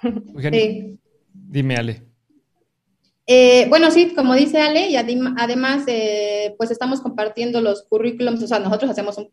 Dime, 1.33 1.76
Ale. 1.76 2.13
Eh, 3.26 3.66
bueno, 3.71 3.90
sí, 3.90 4.12
como 4.14 4.35
dice 4.35 4.61
Ale, 4.61 4.90
y 4.90 4.97
además, 4.97 5.85
eh, 5.87 6.54
pues 6.59 6.71
estamos 6.71 7.00
compartiendo 7.00 7.61
los 7.62 7.85
currículums, 7.85 8.43
o 8.43 8.47
sea, 8.47 8.59
nosotros 8.59 8.90
hacemos 8.90 9.16
un, 9.16 9.28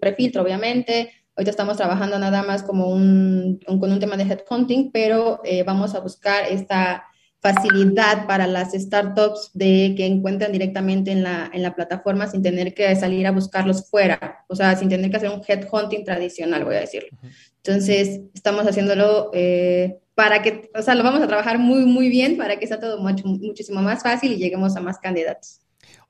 prefiltro, 0.00 0.42
obviamente, 0.42 1.10
ahorita 1.36 1.50
estamos 1.50 1.76
trabajando 1.76 2.18
nada 2.18 2.42
más 2.42 2.62
como 2.62 2.88
un, 2.88 3.60
con 3.66 3.92
un 3.92 4.00
tema 4.00 4.16
de 4.16 4.24
headhunting, 4.24 4.90
pero 4.92 5.40
eh, 5.44 5.62
vamos 5.62 5.94
a 5.94 6.00
buscar 6.00 6.46
esta 6.50 7.04
facilidad 7.40 8.26
para 8.26 8.46
las 8.46 8.72
startups 8.72 9.50
de 9.52 9.92
que 9.94 10.06
encuentren 10.06 10.50
directamente 10.50 11.10
en 11.10 11.22
la, 11.22 11.50
en 11.52 11.62
la 11.62 11.74
plataforma 11.74 12.26
sin 12.26 12.42
tener 12.42 12.72
que 12.72 12.96
salir 12.96 13.26
a 13.26 13.32
buscarlos 13.32 13.90
fuera, 13.90 14.46
o 14.48 14.56
sea, 14.56 14.74
sin 14.76 14.88
tener 14.88 15.10
que 15.10 15.18
hacer 15.18 15.28
un 15.28 15.42
headhunting 15.46 16.04
tradicional, 16.04 16.64
voy 16.64 16.76
a 16.76 16.80
decirlo. 16.80 17.10
Entonces, 17.58 18.22
estamos 18.32 18.66
haciéndolo 18.66 19.30
para 20.14 20.42
que, 20.42 20.70
o 20.74 20.82
sea, 20.82 20.94
lo 20.94 21.02
vamos 21.02 21.22
a 21.22 21.26
trabajar 21.26 21.58
muy, 21.58 21.84
muy 21.84 22.08
bien 22.08 22.36
para 22.36 22.58
que 22.58 22.66
sea 22.66 22.78
todo 22.78 22.98
mucho, 22.98 23.26
muchísimo 23.26 23.82
más 23.82 24.02
fácil 24.02 24.32
y 24.32 24.36
lleguemos 24.36 24.76
a 24.76 24.80
más 24.80 24.98
candidatos. 24.98 25.60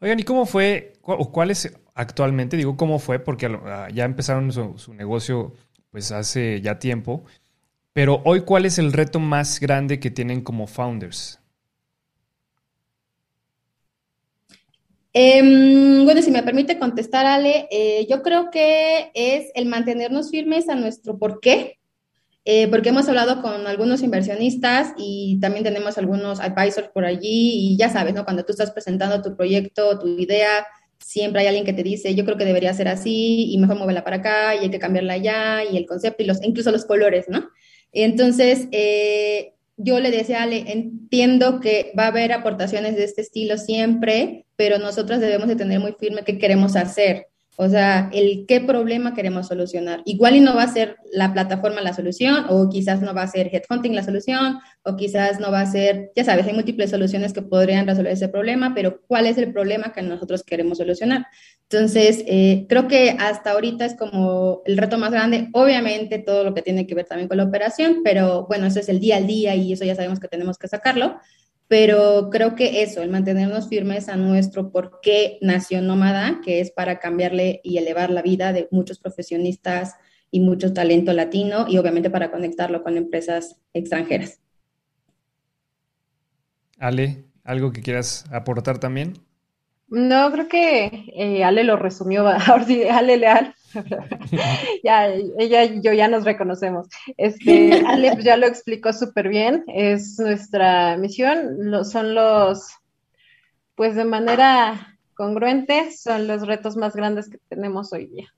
Oigan, 0.01 0.21
¿y 0.21 0.25
cómo 0.25 0.45
fue, 0.45 0.95
o 1.03 1.33
cuál 1.33 1.51
es 1.51 1.75
actualmente, 1.95 2.57
digo 2.57 2.77
cómo 2.77 2.99
fue, 2.99 3.19
porque 3.19 3.51
ya 3.93 4.05
empezaron 4.05 4.53
su, 4.53 4.95
negocio 4.95 5.55
pues 5.91 6.13
hace 6.13 6.61
ya 6.61 6.79
tiempo, 6.79 7.25
pero 7.93 8.21
hoy 8.25 8.41
cuál 8.41 8.67
es 8.67 8.79
el 8.79 8.93
reto 8.93 9.21
más 9.21 9.61
grande 9.61 10.01
que 10.01 10.11
tienen 10.11 10.43
como 10.43 10.67
founders? 10.67 11.41
Em, 15.13 16.05
bueno, 16.05 16.21
si 16.23 16.33
me 16.33 16.43
permite 16.43 16.79
contestar, 16.79 17.25
Ale, 17.25 17.69
eh, 17.71 18.05
yo 18.11 18.21
creo 18.23 18.51
que 18.51 19.13
es 19.15 19.53
el 19.55 19.67
mantenernos 19.67 20.33
firmes 20.33 20.69
a 20.69 20.75
nuestro 20.75 21.19
por 21.19 21.39
qué, 21.39 21.79
eh, 22.45 22.69
porque 22.69 22.91
hemos 22.91 23.09
hablado 23.09 23.41
con 23.41 23.67
algunos 23.67 24.03
inversionistas 24.03 24.93
y 24.99 25.39
también 25.41 25.65
tenemos 25.65 25.97
algunos 25.97 26.41
advisors 26.41 26.89
por 26.89 27.05
allí 27.05 27.73
y 27.73 27.77
ya 27.79 27.89
sabes, 27.89 28.15
¿no? 28.15 28.25
Cuando 28.25 28.45
tú 28.45 28.53
estás 28.53 28.71
presentando 28.71 29.23
tu 29.23 29.35
proyecto, 29.35 29.99
tu 29.99 30.09
idea, 30.09 30.67
siempre 30.99 31.41
hay 31.41 31.47
alguien 31.47 31.65
que 31.65 31.73
te 31.73 31.83
dice, 31.83 32.15
yo 32.15 32.25
creo 32.25 32.37
que 32.37 32.45
debería 32.45 32.75
ser 32.75 32.89
así 32.89 33.53
y 33.53 33.59
mejor 33.59 33.79
moverla 33.79 34.05
para 34.05 34.17
acá 34.17 34.55
y 34.55 34.59
hay 34.59 34.71
que 34.71 34.79
cambiarla 34.79 35.15
allá 35.15 35.65
y 35.65 35.77
el 35.77 35.87
concepto 35.87 36.23
y 36.23 36.27
los, 36.27 36.43
incluso 36.43 36.71
los 36.71 36.85
colores, 36.85 37.27
¿no? 37.29 37.49
Entonces, 37.93 38.69
eh, 38.73 39.55
yo 39.77 40.01
le 40.01 40.11
decía, 40.11 40.43
Ale, 40.43 40.65
entiendo 40.71 41.61
que 41.61 41.93
va 41.99 42.05
a 42.05 42.09
haber 42.09 42.33
aportaciones 42.33 42.97
de 42.97 43.05
este 43.05 43.23
estilo 43.23 43.57
siempre, 43.57 44.47
pero 44.57 44.79
nosotros 44.79 45.21
debemos 45.21 45.49
de 45.49 45.57
tener 45.57 45.81
muy 45.81 45.95
firme 45.99 46.25
qué 46.25 46.39
queremos 46.39 46.77
hacer. 46.77 47.29
O 47.57 47.69
sea, 47.69 48.11
el 48.13 48.47
qué 48.49 48.61
problema 48.61 49.15
queremos 49.15 49.47
solucionar. 49.47 50.03
Igual 50.05 50.37
y 50.37 50.41
no 50.41 50.57
va 50.57 50.65
a 50.65 50.73
ser 50.73 50.97
la 51.13 51.33
plataforma 51.33 51.81
la 51.81 51.95
solución, 51.95 52.47
o 52.49 52.69
quizás 52.69 53.01
no 53.01 53.15
va 53.15 53.23
a 53.23 53.29
ser 53.29 53.49
Headhunting 53.53 53.95
la 53.95 54.03
solución, 54.03 54.59
o 54.83 54.97
quizás 54.97 55.39
no 55.39 55.53
va 55.53 55.61
a 55.61 55.67
ser, 55.67 56.11
ya 56.17 56.25
sabes, 56.25 56.47
hay 56.47 56.53
múltiples 56.53 56.91
soluciones 56.91 57.33
que 57.33 57.43
podrían 57.43 57.87
resolver 57.87 58.13
ese 58.13 58.29
problema, 58.29 58.75
pero 58.75 59.01
¿cuál 59.07 59.27
es 59.27 59.39
el 59.39 59.53
problema 59.53 59.93
que 59.93 60.03
nosotros 60.03 60.43
queremos 60.43 60.79
solucionar? 60.79 61.27
Entonces, 61.71 62.25
eh, 62.27 62.67
creo 62.69 62.89
que 62.89 63.17
hasta 63.19 63.53
ahorita 63.53 63.85
es 63.85 63.95
como 63.95 64.63
el 64.67 64.77
reto 64.77 64.99
más 64.99 65.13
grande, 65.13 65.49
obviamente 65.53 66.19
todo 66.19 66.43
lo 66.43 66.55
que 66.55 66.63
tiene 66.63 66.87
que 66.87 66.95
ver 66.95 67.07
también 67.07 67.29
con 67.29 67.37
la 67.37 67.45
operación, 67.45 68.01
pero 68.03 68.47
bueno, 68.49 68.67
eso 68.67 68.81
es 68.81 68.89
el 68.89 68.99
día 68.99 69.17
al 69.17 69.27
día 69.27 69.55
y 69.55 69.73
eso 69.73 69.85
ya 69.85 69.95
sabemos 69.95 70.19
que 70.19 70.29
tenemos 70.29 70.59
que 70.59 70.69
sacarlo 70.69 71.19
pero 71.77 72.31
creo 72.31 72.55
que 72.55 72.85
eso, 72.85 73.03
el 73.03 73.11
mantenernos 73.11 73.69
firmes 73.69 74.09
a 74.09 74.15
nuestro 74.15 74.71
por 74.71 75.01
qué 75.03 75.39
nació 75.41 75.83
Nómada, 75.83 76.41
que 76.45 76.61
es 76.61 76.71
para 76.71 77.01
cambiarle 77.01 77.61
y 77.65 77.79
elevar 77.79 78.11
la 78.11 78.23
vida 78.23 78.53
de 78.53 78.69
muchos 78.71 79.01
profesionistas 79.01 79.97
y 80.31 80.39
mucho 80.39 80.73
talento 80.73 81.13
latino 81.13 81.67
y 81.69 81.79
obviamente 81.79 82.11
para 82.11 82.31
conectarlo 82.31 82.85
con 82.85 82.97
empresas 82.97 83.61
extranjeras. 83.73 84.39
Ale, 86.79 87.25
¿algo 87.43 87.73
que 87.73 87.83
quieras 87.83 88.25
aportar 88.31 88.79
también? 88.79 89.15
No, 89.89 90.31
creo 90.31 90.47
que 90.47 91.13
eh, 91.13 91.43
Ale 91.43 91.65
lo 91.65 91.75
resumió, 91.75 92.29
ahora 92.47 92.65
sí, 92.67 92.85
Ale 92.85 93.17
Leal. 93.17 93.53
ya, 94.85 95.09
ella 95.09 95.65
y 95.65 95.81
yo 95.81 95.93
ya 95.93 96.09
nos 96.09 96.25
reconocemos. 96.25 96.89
Este, 97.17 97.83
Ale 97.87 98.13
pues, 98.13 98.25
ya 98.25 98.37
lo 98.37 98.47
explicó 98.47 98.93
súper 98.93 99.29
bien, 99.29 99.65
es 99.69 100.19
nuestra 100.19 100.97
misión, 100.97 101.85
son 101.85 102.15
los, 102.15 102.69
pues 103.75 103.95
de 103.95 104.05
manera 104.05 104.99
congruente, 105.15 105.91
son 105.93 106.27
los 106.27 106.47
retos 106.47 106.77
más 106.77 106.95
grandes 106.95 107.29
que 107.29 107.39
tenemos 107.49 107.93
hoy 107.93 108.07
día. 108.07 108.33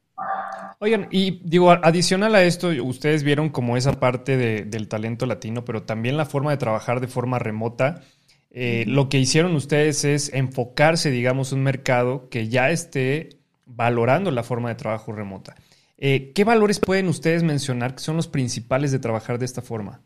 Oigan, 0.79 1.09
y 1.11 1.41
digo, 1.45 1.71
adicional 1.71 2.35
a 2.35 2.43
esto, 2.43 2.69
ustedes 2.83 3.23
vieron 3.23 3.51
como 3.51 3.77
esa 3.77 3.99
parte 3.99 4.65
del 4.65 4.89
talento 4.89 5.27
latino, 5.27 5.65
pero 5.65 5.83
también 5.83 6.17
la 6.17 6.27
forma 6.27 6.51
de 6.51 6.57
trabajar 6.57 7.01
de 7.01 7.09
forma 7.09 7.39
remota. 7.39 8.03
Eh, 8.51 8.85
lo 8.87 9.09
que 9.09 9.19
hicieron 9.19 9.55
ustedes 9.55 10.05
es 10.05 10.33
enfocarse, 10.33 11.11
digamos, 11.11 11.53
un 11.53 11.63
mercado 11.63 12.29
que 12.31 12.49
ya 12.49 12.71
esté 12.71 13.36
valorando 13.67 14.31
la 14.31 14.43
forma 14.43 14.71
de 14.71 14.77
trabajo 14.77 15.13
remota. 15.13 15.55
Eh, 15.99 16.33
¿Qué 16.35 16.45
valores 16.45 16.81
pueden 16.81 17.09
ustedes 17.09 17.43
mencionar 17.43 17.95
que 17.95 18.01
son 18.01 18.17
los 18.17 18.29
principales 18.29 18.93
de 18.93 18.99
trabajar 18.99 19.39
de 19.39 19.45
esta 19.45 19.63
forma? 19.63 20.01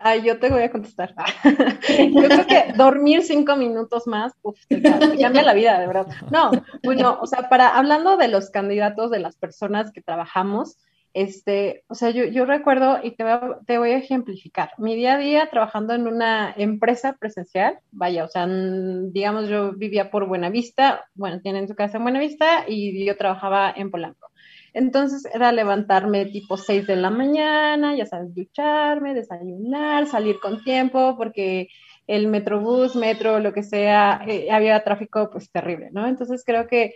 Ay, 0.00 0.22
yo 0.22 0.38
te 0.38 0.48
voy 0.48 0.62
a 0.62 0.70
contestar. 0.70 1.12
yo 1.44 2.22
creo 2.22 2.46
que 2.46 2.72
dormir 2.76 3.22
cinco 3.22 3.56
minutos 3.56 4.06
más, 4.06 4.32
uf, 4.42 4.56
te, 4.68 4.80
cambia 4.80 5.42
la 5.42 5.54
vida, 5.54 5.80
de 5.80 5.86
verdad. 5.88 6.06
No, 6.30 6.50
bueno, 6.84 7.18
o 7.20 7.26
sea, 7.26 7.48
para 7.48 7.76
hablando 7.76 8.16
de 8.16 8.28
los 8.28 8.50
candidatos, 8.50 9.10
de 9.10 9.18
las 9.18 9.36
personas 9.36 9.90
que 9.90 10.00
trabajamos, 10.00 10.78
este, 11.18 11.82
o 11.88 11.96
sea, 11.96 12.10
yo, 12.10 12.26
yo 12.26 12.44
recuerdo 12.44 13.00
y 13.02 13.10
te 13.10 13.24
voy, 13.24 13.32
a, 13.32 13.58
te 13.66 13.76
voy, 13.76 13.90
a, 13.90 13.98
ejemplificar. 13.98 14.70
Mi 14.78 14.94
día 14.94 15.14
a 15.14 15.18
día 15.18 15.50
trabajando 15.50 15.92
en 15.92 16.06
una 16.06 16.54
empresa 16.56 17.16
presencial, 17.18 17.80
vaya, 17.90 18.24
o 18.24 18.28
sea, 18.28 18.46
digamos, 18.46 19.48
yo 19.48 19.72
vivía 19.72 20.12
por 20.12 20.28
Buenavista, 20.28 21.08
bueno, 21.14 21.40
tienen 21.40 21.66
su 21.66 21.74
casa 21.74 21.96
en 21.96 22.04
Buenavista 22.04 22.66
y 22.68 23.04
yo 23.04 23.16
trabajaba 23.16 23.74
en 23.74 23.90
Polanco. 23.90 24.30
Entonces 24.72 25.24
era 25.34 25.50
levantarme 25.50 26.26
tipo 26.26 26.56
6 26.56 26.86
de 26.86 26.94
la 26.94 27.10
mañana, 27.10 27.96
ya 27.96 28.06
sabes, 28.06 28.32
ducharme, 28.32 29.12
desayunar, 29.12 30.06
salir 30.06 30.38
con 30.38 30.62
tiempo, 30.62 31.16
porque 31.16 31.66
el 32.06 32.28
metrobús, 32.28 32.94
metro, 32.94 33.40
lo 33.40 33.52
que 33.52 33.64
sea, 33.64 34.22
eh, 34.24 34.52
había 34.52 34.84
tráfico 34.84 35.30
pues 35.32 35.50
terrible, 35.50 35.88
¿no? 35.90 36.06
Entonces 36.06 36.44
creo 36.46 36.68
que 36.68 36.94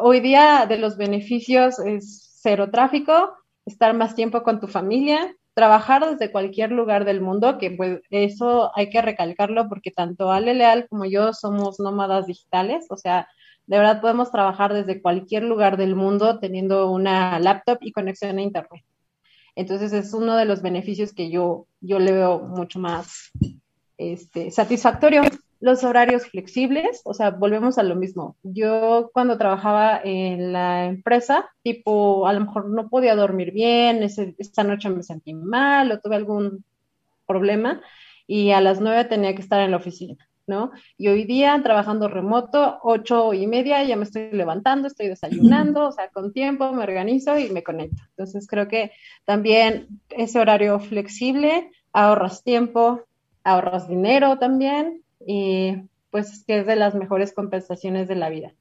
hoy 0.00 0.20
día 0.20 0.66
de 0.68 0.78
los 0.78 0.96
beneficios 0.96 1.80
es 1.80 2.38
cero 2.40 2.70
tráfico, 2.70 3.34
estar 3.66 3.94
más 3.94 4.14
tiempo 4.14 4.42
con 4.42 4.60
tu 4.60 4.66
familia, 4.66 5.34
trabajar 5.54 6.04
desde 6.10 6.32
cualquier 6.32 6.72
lugar 6.72 7.04
del 7.04 7.20
mundo, 7.20 7.58
que 7.58 7.70
pues 7.70 8.00
eso 8.10 8.72
hay 8.76 8.90
que 8.90 9.00
recalcarlo 9.00 9.68
porque 9.68 9.90
tanto 9.90 10.32
Ale 10.32 10.54
Leal 10.54 10.86
como 10.88 11.04
yo 11.04 11.32
somos 11.32 11.78
nómadas 11.78 12.26
digitales, 12.26 12.86
o 12.90 12.96
sea, 12.96 13.28
de 13.66 13.78
verdad 13.78 14.00
podemos 14.00 14.30
trabajar 14.30 14.74
desde 14.74 15.00
cualquier 15.00 15.44
lugar 15.44 15.76
del 15.76 15.96
mundo 15.96 16.38
teniendo 16.38 16.90
una 16.90 17.38
laptop 17.38 17.78
y 17.80 17.92
conexión 17.92 18.38
a 18.38 18.42
internet. 18.42 18.84
Entonces 19.56 19.92
es 19.92 20.12
uno 20.12 20.36
de 20.36 20.44
los 20.44 20.62
beneficios 20.62 21.12
que 21.12 21.30
yo, 21.30 21.66
yo 21.80 21.98
le 21.98 22.12
veo 22.12 22.40
mucho 22.40 22.80
más 22.80 23.30
este, 23.96 24.50
satisfactorio. 24.50 25.22
Los 25.64 25.82
horarios 25.82 26.26
flexibles, 26.26 27.00
o 27.06 27.14
sea, 27.14 27.30
volvemos 27.30 27.78
a 27.78 27.82
lo 27.82 27.96
mismo. 27.96 28.36
Yo 28.42 29.08
cuando 29.14 29.38
trabajaba 29.38 29.98
en 30.04 30.52
la 30.52 30.84
empresa, 30.84 31.48
tipo, 31.62 32.26
a 32.26 32.34
lo 32.34 32.40
mejor 32.40 32.68
no 32.68 32.90
podía 32.90 33.16
dormir 33.16 33.50
bien, 33.50 34.02
esta 34.02 34.62
noche 34.62 34.90
me 34.90 35.02
sentí 35.02 35.32
mal 35.32 35.90
o 35.90 36.00
tuve 36.00 36.16
algún 36.16 36.66
problema 37.26 37.80
y 38.26 38.50
a 38.50 38.60
las 38.60 38.82
nueve 38.82 39.06
tenía 39.06 39.34
que 39.34 39.40
estar 39.40 39.58
en 39.62 39.70
la 39.70 39.78
oficina. 39.78 40.28
¿no? 40.46 40.70
Y 40.98 41.08
hoy 41.08 41.24
día 41.24 41.58
trabajando 41.62 42.08
remoto, 42.08 42.78
ocho 42.82 43.32
y 43.32 43.46
media, 43.46 43.82
ya 43.84 43.96
me 43.96 44.04
estoy 44.04 44.32
levantando, 44.32 44.86
estoy 44.86 45.08
desayunando, 45.08 45.88
o 45.88 45.92
sea, 45.92 46.10
con 46.10 46.34
tiempo 46.34 46.70
me 46.72 46.82
organizo 46.82 47.38
y 47.38 47.48
me 47.48 47.62
conecto. 47.62 48.02
Entonces 48.10 48.46
creo 48.46 48.68
que 48.68 48.92
también 49.24 49.88
ese 50.10 50.38
horario 50.38 50.78
flexible, 50.78 51.70
ahorras 51.94 52.44
tiempo, 52.44 53.00
ahorras 53.44 53.88
dinero 53.88 54.38
también 54.38 55.03
y 55.26 55.76
pues 56.10 56.44
que 56.46 56.60
es 56.60 56.66
de 56.66 56.76
las 56.76 56.94
mejores 56.94 57.32
compensaciones 57.32 58.08
de 58.08 58.14
la 58.14 58.28
vida. 58.28 58.52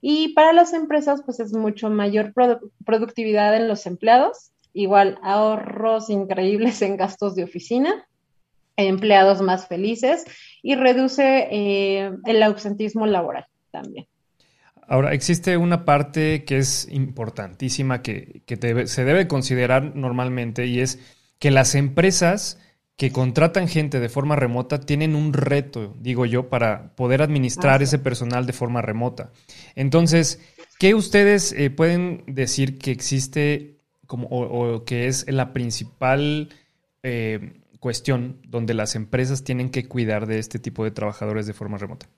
Y 0.00 0.34
para 0.34 0.52
las 0.52 0.74
empresas, 0.74 1.22
pues 1.24 1.40
es 1.40 1.52
mucho 1.52 1.90
mayor 1.90 2.32
productividad 2.84 3.56
en 3.56 3.66
los 3.66 3.86
empleados, 3.86 4.52
igual 4.72 5.18
ahorros 5.22 6.10
increíbles 6.10 6.82
en 6.82 6.96
gastos 6.96 7.34
de 7.34 7.44
oficina, 7.44 8.06
empleados 8.76 9.42
más 9.42 9.66
felices 9.66 10.24
y 10.62 10.76
reduce 10.76 11.48
eh, 11.50 12.12
el 12.24 12.42
ausentismo 12.42 13.06
laboral 13.06 13.46
también. 13.70 14.06
Ahora, 14.86 15.12
existe 15.12 15.56
una 15.58 15.84
parte 15.84 16.44
que 16.44 16.58
es 16.58 16.88
importantísima 16.90 18.00
que, 18.00 18.42
se 18.86 19.04
debe 19.04 19.28
considerar 19.28 19.94
normalmente 19.94 20.66
y 20.66 20.80
es 20.80 20.98
que 21.38 21.50
las 21.50 21.74
empresas 21.74 22.58
que 22.98 23.12
contratan 23.12 23.68
gente 23.68 24.00
de 24.00 24.08
forma 24.08 24.34
remota 24.34 24.80
tienen 24.80 25.14
un 25.14 25.32
reto, 25.32 25.94
digo 26.00 26.26
yo, 26.26 26.48
para 26.48 26.96
poder 26.96 27.22
administrar 27.22 27.80
ese 27.80 28.00
personal 28.00 28.44
de 28.44 28.52
forma 28.52 28.82
remota. 28.82 29.30
Entonces, 29.76 30.40
¿qué 30.80 30.96
ustedes 30.96 31.52
eh, 31.52 31.70
pueden 31.70 32.24
decir 32.26 32.76
que 32.76 32.90
existe 32.90 33.76
como, 34.08 34.26
o, 34.26 34.84
que 34.84 35.06
es 35.06 35.30
la 35.30 35.52
principal 35.52 36.48
eh, 37.04 37.52
cuestión 37.78 38.40
donde 38.48 38.74
las 38.74 38.96
empresas 38.96 39.44
tienen 39.44 39.70
que 39.70 39.86
cuidar 39.86 40.26
de 40.26 40.40
este 40.40 40.58
tipo 40.58 40.82
de 40.82 40.90
trabajadores 40.90 41.46
de 41.46 41.54
forma 41.54 41.78
remota? 41.78 42.08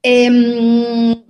Em, 0.00 1.24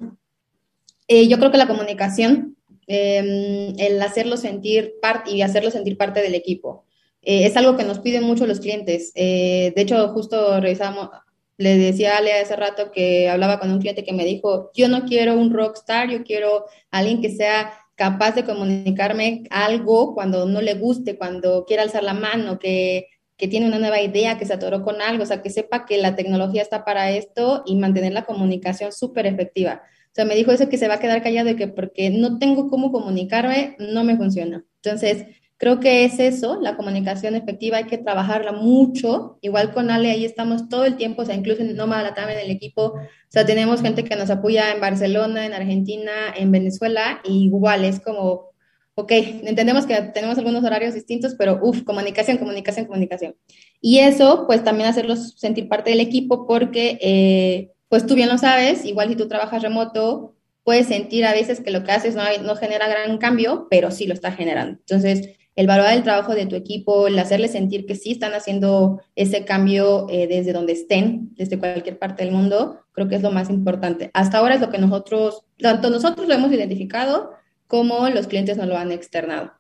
eh, 1.08 1.26
yo 1.26 1.38
creo 1.38 1.50
que 1.50 1.56
la 1.56 1.66
comunicación, 1.66 2.54
em, 2.86 3.74
el 3.78 4.02
hacerlo 4.02 4.36
sentir 4.36 4.96
parte 5.00 5.30
y 5.30 5.40
hacerlo 5.40 5.70
sentir 5.70 5.96
parte 5.96 6.20
del 6.20 6.34
equipo. 6.34 6.84
Eh, 7.28 7.44
es 7.44 7.58
algo 7.58 7.76
que 7.76 7.84
nos 7.84 7.98
piden 7.98 8.24
mucho 8.24 8.46
los 8.46 8.58
clientes. 8.58 9.12
Eh, 9.14 9.74
de 9.76 9.82
hecho, 9.82 10.08
justo 10.14 10.58
revisamos, 10.60 11.10
le 11.58 11.76
decía 11.76 12.14
a 12.14 12.18
Ale 12.18 12.32
hace 12.32 12.56
rato 12.56 12.90
que 12.90 13.28
hablaba 13.28 13.60
con 13.60 13.70
un 13.70 13.80
cliente 13.80 14.02
que 14.02 14.14
me 14.14 14.24
dijo, 14.24 14.70
yo 14.72 14.88
no 14.88 15.04
quiero 15.04 15.34
un 15.34 15.52
rockstar, 15.52 16.08
yo 16.08 16.24
quiero 16.24 16.64
alguien 16.90 17.20
que 17.20 17.28
sea 17.28 17.70
capaz 17.96 18.34
de 18.34 18.44
comunicarme 18.44 19.44
algo 19.50 20.14
cuando 20.14 20.46
no 20.46 20.62
le 20.62 20.72
guste, 20.72 21.18
cuando 21.18 21.66
quiera 21.66 21.82
alzar 21.82 22.02
la 22.02 22.14
mano, 22.14 22.58
que, 22.58 23.08
que 23.36 23.46
tiene 23.46 23.66
una 23.66 23.78
nueva 23.78 24.00
idea, 24.00 24.38
que 24.38 24.46
se 24.46 24.54
atoró 24.54 24.82
con 24.82 25.02
algo, 25.02 25.24
o 25.24 25.26
sea, 25.26 25.42
que 25.42 25.50
sepa 25.50 25.84
que 25.84 25.98
la 25.98 26.16
tecnología 26.16 26.62
está 26.62 26.82
para 26.86 27.10
esto 27.10 27.62
y 27.66 27.76
mantener 27.76 28.14
la 28.14 28.24
comunicación 28.24 28.90
súper 28.90 29.26
efectiva. 29.26 29.82
O 29.84 30.14
sea, 30.14 30.24
me 30.24 30.34
dijo 30.34 30.50
eso 30.50 30.70
que 30.70 30.78
se 30.78 30.88
va 30.88 30.94
a 30.94 31.00
quedar 31.00 31.22
callado 31.22 31.50
y 31.50 31.56
que 31.56 31.68
porque 31.68 32.08
no 32.08 32.38
tengo 32.38 32.70
cómo 32.70 32.90
comunicarme, 32.90 33.76
no 33.78 34.02
me 34.02 34.16
funciona. 34.16 34.64
Entonces, 34.82 35.26
Creo 35.58 35.80
que 35.80 36.04
es 36.04 36.20
eso, 36.20 36.60
la 36.60 36.76
comunicación 36.76 37.34
efectiva, 37.34 37.78
hay 37.78 37.84
que 37.86 37.98
trabajarla 37.98 38.52
mucho. 38.52 39.38
Igual 39.40 39.72
con 39.72 39.90
Ale, 39.90 40.12
ahí 40.12 40.24
estamos 40.24 40.68
todo 40.68 40.84
el 40.84 40.96
tiempo, 40.96 41.22
o 41.22 41.24
sea, 41.24 41.34
incluso 41.34 41.62
en 41.62 41.74
Nómada 41.74 42.04
Latam 42.04 42.30
en 42.30 42.38
el 42.38 42.50
equipo, 42.52 42.94
o 42.94 43.00
sea, 43.28 43.44
tenemos 43.44 43.82
gente 43.82 44.04
que 44.04 44.14
nos 44.14 44.30
apoya 44.30 44.72
en 44.72 44.80
Barcelona, 44.80 45.44
en 45.46 45.54
Argentina, 45.54 46.12
en 46.36 46.52
Venezuela, 46.52 47.20
y 47.24 47.46
igual 47.46 47.84
es 47.84 47.98
como, 47.98 48.52
ok, 48.94 49.10
entendemos 49.10 49.84
que 49.84 50.00
tenemos 50.14 50.38
algunos 50.38 50.62
horarios 50.62 50.94
distintos, 50.94 51.34
pero 51.34 51.58
uff, 51.60 51.82
comunicación, 51.82 52.38
comunicación, 52.38 52.86
comunicación. 52.86 53.34
Y 53.80 53.98
eso, 53.98 54.44
pues 54.46 54.62
también 54.62 54.88
hacerlos 54.88 55.34
sentir 55.38 55.68
parte 55.68 55.90
del 55.90 56.00
equipo, 56.00 56.46
porque, 56.46 56.98
eh, 57.02 57.72
pues 57.88 58.06
tú 58.06 58.14
bien 58.14 58.28
lo 58.28 58.38
sabes, 58.38 58.84
igual 58.84 59.08
si 59.08 59.16
tú 59.16 59.26
trabajas 59.26 59.62
remoto, 59.62 60.36
puedes 60.62 60.86
sentir 60.86 61.24
a 61.24 61.32
veces 61.32 61.60
que 61.60 61.72
lo 61.72 61.82
que 61.82 61.92
haces 61.92 62.14
no, 62.14 62.22
no 62.44 62.54
genera 62.54 62.86
gran 62.86 63.18
cambio, 63.18 63.66
pero 63.70 63.90
sí 63.90 64.06
lo 64.06 64.14
está 64.14 64.30
generando. 64.32 64.78
Entonces, 64.80 65.30
el 65.58 65.66
valorar 65.66 65.96
el 65.96 66.04
trabajo 66.04 66.36
de 66.36 66.46
tu 66.46 66.54
equipo, 66.54 67.08
el 67.08 67.18
hacerles 67.18 67.50
sentir 67.50 67.84
que 67.84 67.96
sí 67.96 68.12
están 68.12 68.32
haciendo 68.32 69.02
ese 69.16 69.44
cambio 69.44 70.06
eh, 70.08 70.28
desde 70.28 70.52
donde 70.52 70.72
estén, 70.72 71.34
desde 71.34 71.58
cualquier 71.58 71.98
parte 71.98 72.22
del 72.22 72.32
mundo, 72.32 72.78
creo 72.92 73.08
que 73.08 73.16
es 73.16 73.22
lo 73.22 73.32
más 73.32 73.50
importante. 73.50 74.08
Hasta 74.14 74.38
ahora 74.38 74.54
es 74.54 74.60
lo 74.60 74.70
que 74.70 74.78
nosotros, 74.78 75.42
tanto 75.58 75.90
nosotros 75.90 76.28
lo 76.28 76.34
hemos 76.34 76.52
identificado 76.52 77.32
como 77.66 78.08
los 78.08 78.28
clientes 78.28 78.56
nos 78.56 78.68
lo 78.68 78.78
han 78.78 78.92
externado. 78.92 79.50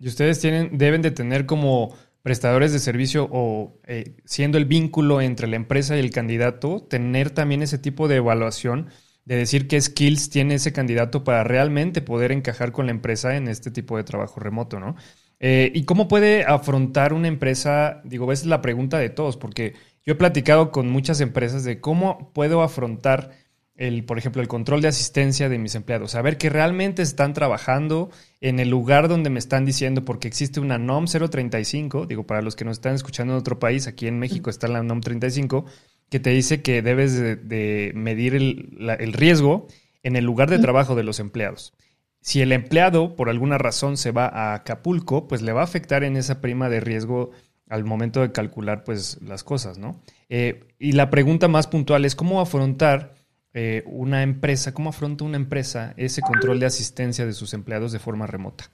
Y 0.00 0.08
ustedes 0.08 0.40
tienen, 0.40 0.78
deben 0.78 1.00
de 1.00 1.12
tener 1.12 1.46
como 1.46 1.94
prestadores 2.22 2.72
de 2.72 2.80
servicio 2.80 3.28
o 3.30 3.78
eh, 3.86 4.16
siendo 4.24 4.58
el 4.58 4.64
vínculo 4.64 5.20
entre 5.20 5.46
la 5.46 5.54
empresa 5.54 5.96
y 5.96 6.00
el 6.00 6.10
candidato, 6.10 6.82
tener 6.90 7.30
también 7.30 7.62
ese 7.62 7.78
tipo 7.78 8.08
de 8.08 8.16
evaluación 8.16 8.88
de 9.26 9.36
decir 9.36 9.68
qué 9.68 9.80
skills 9.80 10.28
tiene 10.28 10.54
ese 10.54 10.72
candidato 10.72 11.22
para 11.22 11.44
realmente 11.44 12.00
poder 12.00 12.32
encajar 12.32 12.72
con 12.72 12.86
la 12.86 12.92
empresa 12.92 13.36
en 13.36 13.46
este 13.46 13.70
tipo 13.70 13.96
de 13.96 14.02
trabajo 14.02 14.40
remoto, 14.40 14.80
¿no? 14.80 14.96
Eh, 15.38 15.70
¿Y 15.74 15.84
cómo 15.84 16.08
puede 16.08 16.44
afrontar 16.44 17.12
una 17.12 17.28
empresa? 17.28 18.00
Digo, 18.04 18.32
esa 18.32 18.42
es 18.42 18.48
la 18.48 18.62
pregunta 18.62 18.98
de 18.98 19.10
todos, 19.10 19.36
porque 19.36 19.74
yo 20.04 20.12
he 20.12 20.16
platicado 20.16 20.70
con 20.70 20.88
muchas 20.88 21.20
empresas 21.20 21.64
de 21.64 21.80
cómo 21.80 22.30
puedo 22.32 22.62
afrontar 22.62 23.32
el, 23.76 24.04
por 24.04 24.18
ejemplo, 24.18 24.40
el 24.40 24.48
control 24.48 24.80
de 24.80 24.88
asistencia 24.88 25.48
de 25.48 25.58
mis 25.58 25.74
empleados, 25.74 26.12
saber 26.12 26.38
que 26.38 26.48
realmente 26.48 27.02
están 27.02 27.34
trabajando 27.34 28.10
en 28.40 28.58
el 28.58 28.70
lugar 28.70 29.08
donde 29.08 29.30
me 29.30 29.38
están 29.38 29.66
diciendo, 29.66 30.04
porque 30.04 30.28
existe 30.28 30.60
una 30.60 30.78
NOM 30.78 31.06
035, 31.06 32.06
digo, 32.06 32.26
para 32.26 32.42
los 32.42 32.56
que 32.56 32.64
nos 32.64 32.78
están 32.78 32.94
escuchando 32.94 33.34
en 33.34 33.38
otro 33.38 33.58
país, 33.58 33.86
aquí 33.86 34.06
en 34.06 34.18
México 34.18 34.48
está 34.48 34.68
la 34.68 34.82
NOM 34.82 35.00
35, 35.00 35.66
que 36.08 36.20
te 36.20 36.30
dice 36.30 36.62
que 36.62 36.82
debes 36.82 37.18
de, 37.18 37.92
medir 37.94 38.34
el, 38.34 39.12
riesgo 39.12 39.66
en 40.02 40.16
el 40.16 40.24
lugar 40.24 40.48
de 40.48 40.58
trabajo 40.58 40.94
de 40.94 41.02
los 41.02 41.20
empleados. 41.20 41.74
Si 42.26 42.42
el 42.42 42.50
empleado, 42.50 43.14
por 43.14 43.30
alguna 43.30 43.56
razón, 43.56 43.96
se 43.96 44.10
va 44.10 44.26
a 44.26 44.54
Acapulco, 44.54 45.28
pues 45.28 45.42
le 45.42 45.52
va 45.52 45.60
a 45.60 45.64
afectar 45.64 46.02
en 46.02 46.16
esa 46.16 46.40
prima 46.40 46.68
de 46.68 46.80
riesgo 46.80 47.30
al 47.68 47.84
momento 47.84 48.20
de 48.20 48.32
calcular 48.32 48.82
pues 48.82 49.22
las 49.22 49.44
cosas, 49.44 49.78
¿no? 49.78 50.00
Eh, 50.28 50.64
y 50.80 50.90
la 50.90 51.08
pregunta 51.08 51.46
más 51.46 51.68
puntual 51.68 52.04
es 52.04 52.16
cómo 52.16 52.40
afrontar 52.40 53.14
eh, 53.54 53.84
una 53.86 54.24
empresa, 54.24 54.74
cómo 54.74 54.90
afronta 54.90 55.22
una 55.22 55.36
empresa 55.36 55.94
ese 55.96 56.20
control 56.20 56.58
de 56.58 56.66
asistencia 56.66 57.24
de 57.26 57.32
sus 57.32 57.54
empleados 57.54 57.92
de 57.92 58.00
forma 58.00 58.26
remota? 58.26 58.72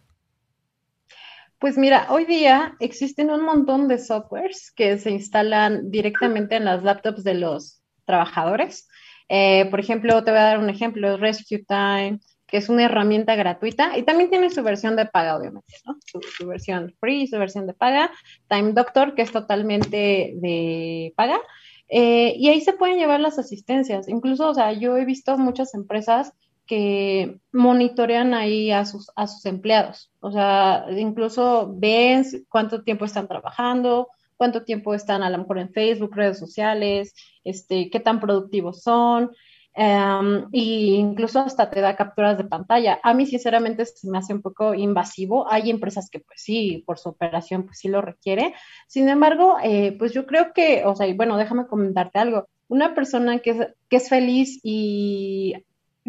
Pues 1.59 1.77
mira, 1.77 2.07
hoy 2.09 2.25
día 2.25 2.75
existen 2.81 3.29
un 3.29 3.45
montón 3.45 3.87
de 3.87 3.99
softwares 3.99 4.73
que 4.75 4.97
se 4.97 5.11
instalan 5.11 5.91
directamente 5.91 6.57
en 6.57 6.65
las 6.65 6.83
laptops 6.85 7.23
de 7.23 7.35
los 7.35 7.83
trabajadores. 8.07 8.89
Eh, 9.29 9.67
por 9.71 9.79
ejemplo, 9.79 10.25
te 10.25 10.31
voy 10.31 10.41
a 10.41 10.45
dar 10.45 10.59
un 10.59 10.71
ejemplo, 10.71 11.19
Rescue 11.19 11.67
Time, 11.69 12.19
que 12.53 12.59
es 12.59 12.69
una 12.69 12.85
herramienta 12.85 13.35
gratuita 13.35 13.97
y 13.97 14.03
también 14.03 14.29
tiene 14.29 14.51
su 14.51 14.63
versión 14.63 14.95
de 14.95 15.07
paga, 15.07 15.39
obviamente, 15.39 15.75
¿no? 15.87 15.97
Su, 16.05 16.47
versión 16.47 16.95
free, 17.01 17.27
su 17.27 17.39
versión 17.39 17.67
de 17.67 17.73
paga. 17.73 18.11
Time 18.47 18.73
Doctor, 18.73 19.15
que 19.15 19.23
es 19.23 19.33
totalmente 19.33 20.35
de 20.37 21.15
paga. 21.17 21.41
Eh, 21.89 22.35
y 22.37 22.51
ahí 22.51 22.61
se 22.61 22.75
pueden 22.75 22.99
llevar 22.99 23.21
las 23.21 23.39
asistencias. 23.39 24.07
Incluso, 24.07 24.51
o 24.51 24.55
sea, 24.55 24.75
yo 24.75 24.99
he 24.99 25.07
visto 25.07 25.39
muchas 25.39 25.73
empresas 25.73 26.35
que 26.67 27.39
monitorean 27.53 28.35
ahí 28.35 28.71
a 28.71 28.85
sus, 28.85 29.11
a 29.17 29.27
sus 29.29 29.47
empleados. 29.47 30.13
O 30.21 30.31
sea, 30.31 30.85
incluso 30.95 31.73
ven 31.75 32.23
cuánto 32.51 32.83
tiempo 32.83 33.07
están 33.07 33.29
trabajando, 33.29 34.09
cuánto 34.37 34.63
tiempo 34.63 34.93
están 34.93 35.23
a 35.23 35.31
lo 35.31 35.39
mejor 35.39 35.59
en 35.59 35.73
Facebook, 35.73 36.15
redes 36.15 36.39
sociales, 36.39 37.15
este, 37.45 37.89
qué 37.89 37.99
tan 37.99 38.21
productivos 38.21 38.83
son. 38.83 39.31
Um, 39.75 40.49
y 40.53 40.97
incluso 40.97 41.41
hasta 41.41 41.71
te 41.71 41.81
da 41.81 41.97
capturas 41.97 42.37
de 42.37 42.45
pantalla. 42.45 43.01
A 43.03 43.15
mí, 43.15 43.27
sinceramente, 43.27 43.87
se 43.87 44.09
me 44.11 44.19
hace 44.19 44.35
un 44.35 44.43
poco 44.43 44.75
invasivo. 44.75 45.51
Hay 45.51 45.71
empresas 45.71 46.11
que, 46.11 46.21
pues 46.21 46.43
sí, 46.43 46.83
por 46.87 46.99
su 46.99 47.09
operación, 47.09 47.65
pues 47.65 47.79
sí 47.79 47.89
lo 47.89 48.03
requiere. 48.03 48.55
Sin 48.87 49.09
embargo, 49.09 49.57
eh, 49.63 49.97
pues 49.99 50.13
yo 50.13 50.27
creo 50.27 50.53
que, 50.53 50.85
o 50.85 50.95
sea, 50.95 51.07
y 51.07 51.15
bueno, 51.15 51.37
déjame 51.37 51.67
comentarte 51.67 52.19
algo. 52.19 52.49
Una 52.69 52.95
persona 52.95 53.39
que 53.39 53.51
es, 53.51 53.59
que 53.89 53.97
es 53.97 54.09
feliz 54.09 54.61
y 54.63 55.55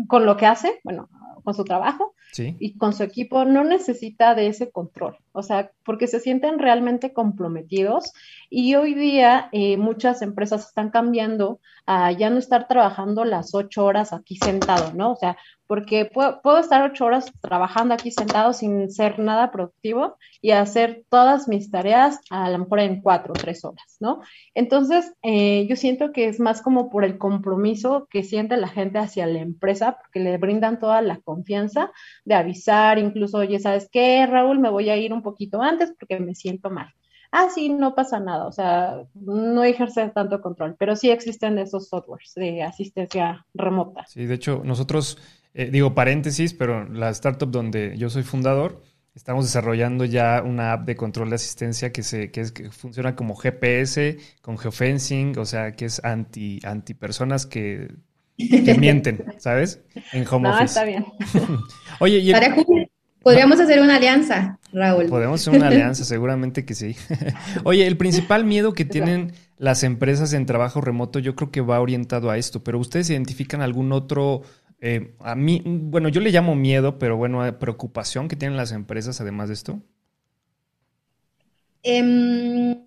con 0.07 0.25
lo 0.25 0.37
que 0.37 0.45
hace, 0.45 0.79
bueno, 0.83 1.09
con 1.43 1.53
su 1.53 1.63
trabajo 1.63 2.15
y 2.37 2.77
con 2.77 2.93
su 2.93 3.03
equipo, 3.03 3.45
no 3.45 3.63
necesita 3.63 4.33
de 4.33 4.47
ese 4.47 4.71
control, 4.71 5.17
o 5.33 5.43
sea, 5.43 5.71
porque 5.83 6.07
se 6.07 6.19
sienten 6.19 6.59
realmente 6.59 7.11
comprometidos 7.11 8.13
y 8.49 8.75
hoy 8.75 8.93
día 8.93 9.49
eh, 9.51 9.77
muchas 9.77 10.21
empresas 10.21 10.67
están 10.67 10.89
cambiando 10.89 11.59
a 11.85 12.11
ya 12.11 12.29
no 12.29 12.37
estar 12.37 12.67
trabajando 12.67 13.25
las 13.25 13.53
ocho 13.53 13.83
horas 13.83 14.13
aquí 14.13 14.37
sentado, 14.37 14.93
¿no? 14.93 15.11
O 15.11 15.15
sea, 15.15 15.37
porque 15.73 16.05
puedo, 16.05 16.59
estar 16.59 16.83
ocho 16.83 17.05
horas 17.05 17.31
trabajando 17.41 17.95
aquí 17.95 18.11
sentado 18.11 18.53
sin 18.53 18.91
ser 18.91 19.17
nada 19.17 19.51
productivo 19.51 20.17
y 20.39 20.51
hacer 20.51 21.03
todas 21.09 21.47
mis 21.47 21.71
tareas 21.71 22.19
a 22.29 22.49
lo 22.51 22.59
mejor 22.59 22.81
en 22.81 23.01
cuatro 23.01 23.33
o 23.33 23.35
tres 23.35 23.65
horas, 23.65 23.97
¿no? 23.99 24.21
Entonces, 24.53 25.13
eh, 25.23 25.65
yo 25.67 25.75
siento 25.75 26.11
que 26.11 26.27
es 26.27 26.39
más 26.39 26.61
como 26.61 26.91
por 26.91 27.03
el 27.03 27.17
compromiso 27.17 28.07
que 28.11 28.21
siente 28.21 28.55
la 28.55 28.67
gente 28.67 28.99
hacia 28.99 29.25
la 29.25 29.39
empresa, 29.39 29.97
porque 29.99 30.19
le 30.19 30.37
brindan 30.37 30.79
toda 30.79 31.01
la 31.01 31.19
confianza 31.21 31.91
de 32.23 32.35
avisar, 32.35 32.99
incluso, 32.99 33.39
oye, 33.39 33.59
¿sabes 33.59 33.89
qué, 33.91 34.27
Raúl? 34.27 34.59
Me 34.59 34.69
voy 34.69 34.91
a 34.91 34.97
ir 34.97 35.11
un 35.11 35.22
poquito 35.23 35.61
antes 35.61 35.93
porque 35.97 36.19
me 36.19 36.35
siento 36.35 36.69
mal. 36.69 36.93
Ah, 37.31 37.47
sí, 37.49 37.69
no 37.69 37.95
pasa 37.95 38.19
nada, 38.19 38.45
o 38.45 38.51
sea, 38.51 39.01
no 39.15 39.63
ejerce 39.63 40.07
tanto 40.09 40.39
control, 40.39 40.75
pero 40.77 40.95
sí 40.95 41.09
existen 41.09 41.57
esos 41.57 41.89
softwares 41.89 42.31
de 42.35 42.61
asistencia 42.61 43.47
remota. 43.55 44.05
Sí, 44.05 44.27
de 44.27 44.35
hecho, 44.35 44.61
nosotros 44.63 45.17
eh, 45.55 45.69
digo 45.71 45.95
paréntesis, 45.95 46.53
pero 46.53 46.87
la 46.89 47.09
startup 47.09 47.49
donde 47.49 47.95
yo 47.97 48.09
soy 48.09 48.23
fundador, 48.23 48.81
estamos 49.15 49.45
desarrollando 49.45 50.05
ya 50.05 50.41
una 50.43 50.73
app 50.73 50.85
de 50.85 50.95
control 50.95 51.29
de 51.29 51.35
asistencia 51.35 51.91
que, 51.91 52.03
se, 52.03 52.31
que, 52.31 52.41
es, 52.41 52.51
que 52.51 52.71
funciona 52.71 53.15
como 53.15 53.35
GPS, 53.35 54.17
con 54.41 54.57
geofencing, 54.57 55.37
o 55.37 55.45
sea, 55.45 55.75
que 55.75 55.85
es 55.85 56.03
anti, 56.03 56.59
anti 56.63 56.93
personas 56.93 57.45
que, 57.45 57.95
que 58.37 58.75
mienten, 58.79 59.25
¿sabes? 59.37 59.81
En 60.11 60.25
home 60.27 60.49
no, 60.49 60.59
está 60.59 60.83
bien. 60.83 61.05
Oye, 61.99 62.17
y 62.19 62.31
Podríamos 63.23 63.59
hacer 63.59 63.79
una 63.79 63.95
alianza, 63.95 64.59
Raúl. 64.71 65.07
Podemos 65.07 65.41
hacer 65.41 65.55
una 65.55 65.67
alianza, 65.69 66.03
seguramente 66.03 66.65
que 66.65 66.75
sí. 66.75 66.95
Oye, 67.63 67.87
el 67.87 67.97
principal 67.97 68.45
miedo 68.45 68.73
que 68.73 68.85
tienen 68.85 69.33
las 69.57 69.83
empresas 69.83 70.33
en 70.33 70.45
trabajo 70.45 70.81
remoto, 70.81 71.19
yo 71.19 71.35
creo 71.35 71.49
que 71.49 71.61
va 71.61 71.79
orientado 71.79 72.29
a 72.29 72.37
esto, 72.37 72.63
pero 72.63 72.77
¿ustedes 72.79 73.09
identifican 73.09 73.61
algún 73.61 73.93
otro 73.93 74.43
eh, 74.85 75.15
a 75.19 75.33
mí, 75.33 75.61
bueno, 75.65 76.09
yo 76.09 76.19
le 76.19 76.29
llamo 76.29 76.55
miedo, 76.55 76.99
pero 76.99 77.15
bueno, 77.15 77.57
preocupación 77.57 78.27
que 78.27 78.35
tienen 78.35 78.57
las 78.57 78.73
empresas 78.73 79.21
además 79.21 79.47
de 79.47 79.53
esto. 79.53 79.81
Em, 81.83 82.83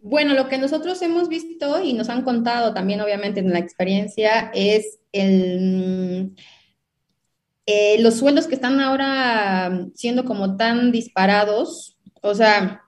bueno, 0.00 0.32
lo 0.32 0.48
que 0.48 0.56
nosotros 0.56 1.02
hemos 1.02 1.28
visto 1.28 1.82
y 1.82 1.92
nos 1.92 2.08
han 2.08 2.22
contado 2.22 2.72
también, 2.72 3.02
obviamente, 3.02 3.40
en 3.40 3.52
la 3.52 3.58
experiencia, 3.58 4.50
es 4.54 4.98
el, 5.12 6.34
eh, 7.68 8.00
los 8.00 8.16
sueldos 8.16 8.46
que 8.46 8.54
están 8.54 8.80
ahora 8.80 9.86
siendo 9.94 10.24
como 10.24 10.56
tan 10.56 10.90
disparados. 10.90 11.98
O 12.22 12.34
sea, 12.34 12.82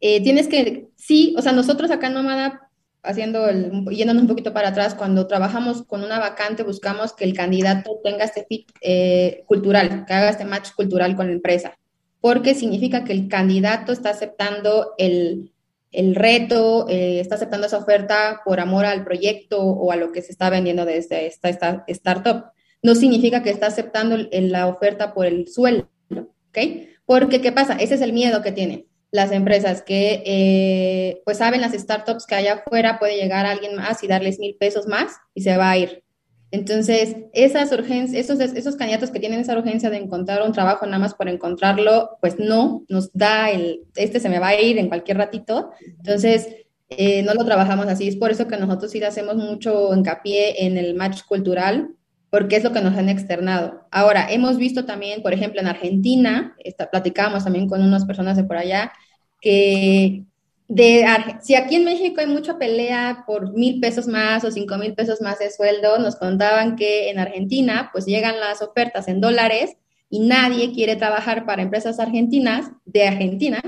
tienes 0.00 0.48
que, 0.48 0.88
sí, 0.96 1.34
o 1.36 1.42
sea, 1.42 1.52
nosotros 1.52 1.90
acá 1.90 2.06
en 2.06 2.14
Nómada 2.14 2.70
haciendo 3.02 3.48
el, 3.48 3.84
yéndonos 3.90 4.22
un 4.22 4.28
poquito 4.28 4.52
para 4.52 4.68
atrás, 4.68 4.94
cuando 4.94 5.26
trabajamos 5.26 5.82
con 5.84 6.02
una 6.02 6.18
vacante, 6.18 6.62
buscamos 6.62 7.12
que 7.12 7.24
el 7.24 7.34
candidato 7.34 8.00
tenga 8.02 8.24
este 8.24 8.44
fit 8.48 8.70
eh, 8.80 9.44
cultural, 9.46 10.04
que 10.06 10.12
haga 10.12 10.30
este 10.30 10.44
match 10.44 10.70
cultural 10.74 11.16
con 11.16 11.26
la 11.26 11.32
empresa, 11.32 11.78
porque 12.20 12.54
significa 12.54 13.04
que 13.04 13.12
el 13.12 13.28
candidato 13.28 13.92
está 13.92 14.10
aceptando 14.10 14.94
el, 14.98 15.52
el 15.92 16.14
reto, 16.14 16.86
eh, 16.88 17.20
está 17.20 17.36
aceptando 17.36 17.66
esa 17.66 17.78
oferta 17.78 18.42
por 18.44 18.60
amor 18.60 18.84
al 18.84 19.04
proyecto 19.04 19.60
o 19.62 19.90
a 19.92 19.96
lo 19.96 20.12
que 20.12 20.22
se 20.22 20.32
está 20.32 20.50
vendiendo 20.50 20.84
desde 20.84 21.26
esta, 21.26 21.48
esta 21.48 21.84
startup. 21.88 22.52
No 22.82 22.94
significa 22.94 23.42
que 23.42 23.50
está 23.50 23.66
aceptando 23.66 24.16
la 24.30 24.66
oferta 24.66 25.12
por 25.12 25.26
el 25.26 25.48
sueldo, 25.48 25.88
¿ok? 26.10 26.58
Porque, 27.04 27.40
¿qué 27.40 27.52
pasa? 27.52 27.74
Ese 27.74 27.94
es 27.94 28.00
el 28.00 28.12
miedo 28.12 28.42
que 28.42 28.52
tiene 28.52 28.86
las 29.12 29.32
empresas 29.32 29.82
que 29.82 30.22
eh, 30.24 31.22
pues 31.24 31.38
saben 31.38 31.60
las 31.60 31.72
startups 31.72 32.26
que 32.26 32.36
allá 32.36 32.54
afuera 32.54 32.98
puede 32.98 33.16
llegar 33.16 33.44
alguien 33.44 33.74
más 33.74 34.02
y 34.04 34.06
darles 34.06 34.38
mil 34.38 34.54
pesos 34.54 34.86
más 34.86 35.14
y 35.34 35.42
se 35.42 35.56
va 35.56 35.70
a 35.70 35.78
ir. 35.78 36.04
Entonces, 36.52 37.16
esas 37.32 37.70
urgencias, 37.70 38.28
esos, 38.28 38.40
esos 38.40 38.74
candidatos 38.74 39.10
que 39.10 39.20
tienen 39.20 39.40
esa 39.40 39.56
urgencia 39.56 39.88
de 39.88 39.98
encontrar 39.98 40.42
un 40.42 40.52
trabajo 40.52 40.84
nada 40.84 40.98
más 40.98 41.14
por 41.14 41.28
encontrarlo, 41.28 42.18
pues 42.20 42.38
no, 42.40 42.84
nos 42.88 43.12
da 43.12 43.50
el, 43.50 43.82
este 43.94 44.18
se 44.18 44.28
me 44.28 44.40
va 44.40 44.48
a 44.48 44.60
ir 44.60 44.78
en 44.78 44.88
cualquier 44.88 45.18
ratito. 45.18 45.70
Entonces, 45.80 46.48
eh, 46.88 47.22
no 47.22 47.34
lo 47.34 47.44
trabajamos 47.44 47.86
así. 47.86 48.08
Es 48.08 48.16
por 48.16 48.32
eso 48.32 48.48
que 48.48 48.56
nosotros 48.56 48.90
sí 48.90 49.02
hacemos 49.02 49.36
mucho 49.36 49.94
hincapié 49.94 50.66
en 50.66 50.76
el 50.76 50.94
match 50.94 51.22
cultural, 51.22 51.94
porque 52.30 52.56
es 52.56 52.64
lo 52.64 52.72
que 52.72 52.80
nos 52.80 52.96
han 52.96 53.08
externado. 53.08 53.86
Ahora, 53.90 54.30
hemos 54.30 54.56
visto 54.56 54.84
también, 54.84 55.22
por 55.22 55.32
ejemplo, 55.32 55.60
en 55.60 55.66
Argentina, 55.66 56.56
platicábamos 56.90 57.44
también 57.44 57.68
con 57.68 57.82
unas 57.82 58.04
personas 58.04 58.36
de 58.36 58.44
por 58.44 58.56
allá, 58.56 58.92
que 59.40 60.24
de, 60.68 61.04
si 61.42 61.56
aquí 61.56 61.74
en 61.74 61.84
México 61.84 62.20
hay 62.20 62.28
mucha 62.28 62.56
pelea 62.56 63.24
por 63.26 63.52
mil 63.52 63.80
pesos 63.80 64.06
más 64.06 64.44
o 64.44 64.52
cinco 64.52 64.78
mil 64.78 64.94
pesos 64.94 65.20
más 65.20 65.40
de 65.40 65.50
sueldo, 65.50 65.98
nos 65.98 66.14
contaban 66.14 66.76
que 66.76 67.10
en 67.10 67.18
Argentina, 67.18 67.90
pues 67.92 68.06
llegan 68.06 68.38
las 68.38 68.62
ofertas 68.62 69.08
en 69.08 69.20
dólares 69.20 69.76
y 70.08 70.20
nadie 70.20 70.72
quiere 70.72 70.94
trabajar 70.94 71.44
para 71.44 71.62
empresas 71.62 71.98
argentinas 71.98 72.70
de 72.84 73.08
Argentina 73.08 73.60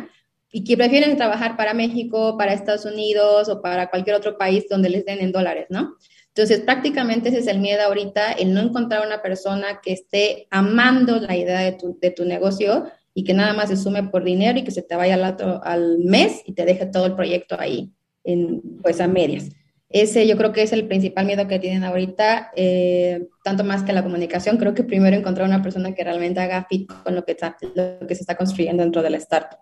y 0.53 0.62
que 0.62 0.77
prefieren 0.77 1.16
trabajar 1.16 1.57
para 1.57 1.75
México, 1.75 2.37
para 2.38 2.53
Estados 2.53 2.85
Unidos 2.85 3.48
o 3.48 3.61
para 3.61 3.90
cualquier 3.90 4.14
otro 4.14 4.38
país 4.38 4.66
donde 4.68 4.90
les 4.90 5.05
den 5.05 5.20
en 5.20 5.33
dólares, 5.33 5.66
¿no? 5.70 5.96
Entonces, 6.35 6.61
prácticamente 6.61 7.29
ese 7.29 7.40
es 7.40 7.47
el 7.47 7.59
miedo 7.59 7.83
ahorita, 7.83 8.33
el 8.33 8.55
no 8.55 8.61
encontrar 8.61 9.07
una 9.07 9.21
persona 9.21 9.81
que 9.83 9.92
esté 9.92 10.47
amando 10.51 11.21
la 11.21 11.37
idea 11.37 11.61
de 11.61 11.73
tu, 11.73 11.99
de 12.01 12.11
tu 12.11 12.25
negocio 12.25 12.87
y 13.12 13.25
que 13.25 13.35
nada 13.35 13.53
más 13.53 13.68
se 13.68 13.77
sume 13.77 14.05
por 14.05 14.25
dinero 14.25 14.59
y 14.59 14.64
que 14.64 14.71
se 14.71 14.81
te 14.83 14.97
vaya 14.97 15.14
al, 15.14 15.25
otro, 15.25 15.62
al 15.62 15.99
mes 15.99 16.40
y 16.47 16.55
te 16.55 16.64
deje 16.64 16.87
todo 16.87 17.05
el 17.05 17.14
proyecto 17.14 17.57
ahí, 17.59 17.92
en, 18.25 18.62
pues 18.83 19.01
a 19.03 19.09
medias. 19.09 19.51
Ese 19.90 20.27
yo 20.27 20.38
creo 20.38 20.53
que 20.53 20.62
es 20.62 20.73
el 20.73 20.88
principal 20.88 21.27
miedo 21.27 21.47
que 21.47 21.59
tienen 21.59 21.85
ahorita, 21.85 22.51
eh, 22.57 23.29
tanto 23.45 23.62
más 23.62 23.83
que 23.83 23.92
la 23.92 24.03
comunicación. 24.03 24.57
Creo 24.57 24.73
que 24.73 24.85
primero 24.85 25.14
encontrar 25.14 25.47
una 25.47 25.62
persona 25.62 25.95
que 25.95 26.03
realmente 26.03 26.40
haga 26.40 26.64
fit 26.66 26.90
con 27.05 27.14
lo 27.14 27.27
que, 27.27 27.37
lo 27.75 28.07
que 28.07 28.14
se 28.14 28.23
está 28.23 28.37
construyendo 28.37 28.83
dentro 28.83 29.03
de 29.03 29.11
la 29.11 29.18
startup. 29.18 29.59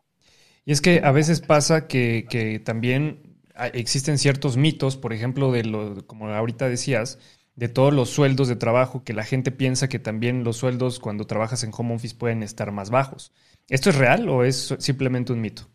Y 0.65 0.71
es 0.71 0.81
que 0.81 1.01
a 1.03 1.11
veces 1.11 1.41
pasa 1.41 1.89
que, 1.89 2.27
que 2.31 2.61
también 2.61 3.30
existen 3.73 4.19
ciertos 4.19 4.57
mitos, 4.57 4.97
por 4.97 5.13
ejemplo, 5.13 5.53
de 5.53 5.65
lo, 5.65 6.07
como 6.07 6.29
ahorita 6.29 6.69
decías, 6.69 7.19
de 7.57 7.69
todos 7.69 7.93
los 7.93 8.11
sueldos 8.11 8.49
de 8.49 8.57
trabajo, 8.57 9.05
que 9.05 9.13
la 9.13 9.25
gente 9.25 9.51
piensa 9.51 9.89
que 9.89 9.99
también 9.99 10.45
los 10.45 10.57
sueldos 10.57 10.99
cuando 11.01 11.27
trabajas 11.27 11.63
en 11.65 11.73
home 11.77 11.95
office 11.95 12.15
pueden 12.17 12.43
estar 12.43 12.73
más 12.73 12.91
bajos. 12.91 13.33
¿Esto 13.69 13.91
es 13.91 13.97
real 13.97 14.29
o 14.29 14.45
es 14.45 14.75
simplemente 14.79 15.33
un 15.33 15.41
mito? 15.41 15.69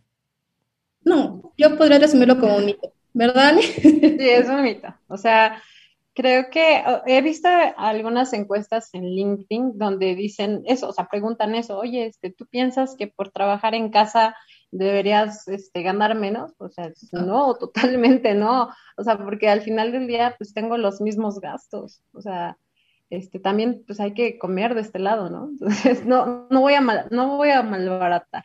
No, 1.03 1.53
yo 1.57 1.77
podría 1.77 1.99
resumirlo 1.99 2.39
como 2.39 2.57
un 2.57 2.65
mito. 2.65 2.95
¿verdad? 3.15 3.55
Sí, 3.81 4.29
es 4.29 4.47
un 4.47 4.61
mito. 4.61 4.93
O 5.07 5.17
sea, 5.17 5.61
creo 6.13 6.49
que 6.51 6.83
he 7.07 7.21
visto 7.21 7.49
algunas 7.77 8.33
encuestas 8.33 8.93
en 8.93 9.05
LinkedIn 9.05 9.77
donde 9.77 10.15
dicen 10.15 10.61
eso, 10.65 10.89
o 10.89 10.93
sea, 10.93 11.07
preguntan 11.07 11.55
eso, 11.55 11.79
oye, 11.79 12.05
este, 12.05 12.29
¿tú 12.29 12.45
piensas 12.45 12.95
que 12.95 13.07
por 13.07 13.31
trabajar 13.31 13.73
en 13.73 13.89
casa 13.89 14.35
deberías 14.77 15.47
este, 15.47 15.81
ganar 15.83 16.15
menos? 16.15 16.53
O 16.57 16.69
sea, 16.69 16.91
no, 17.11 17.55
totalmente 17.59 18.33
no. 18.33 18.69
O 18.97 19.03
sea, 19.03 19.17
porque 19.17 19.49
al 19.49 19.61
final 19.61 19.91
del 19.91 20.07
día, 20.07 20.35
pues 20.37 20.53
tengo 20.53 20.77
los 20.77 21.01
mismos 21.01 21.39
gastos. 21.39 22.01
O 22.13 22.21
sea, 22.21 22.57
este, 23.09 23.39
también 23.39 23.83
pues 23.85 23.99
hay 23.99 24.13
que 24.13 24.37
comer 24.37 24.75
de 24.75 24.81
este 24.81 24.99
lado, 24.99 25.29
¿no? 25.29 25.49
Entonces, 25.59 26.05
no, 26.05 26.47
no 26.49 26.61
voy 26.61 26.73
a 26.73 26.81
mal, 26.81 27.07
no 27.11 27.37
voy 27.37 27.49
a 27.49 27.63
malbaratar. 27.63 28.43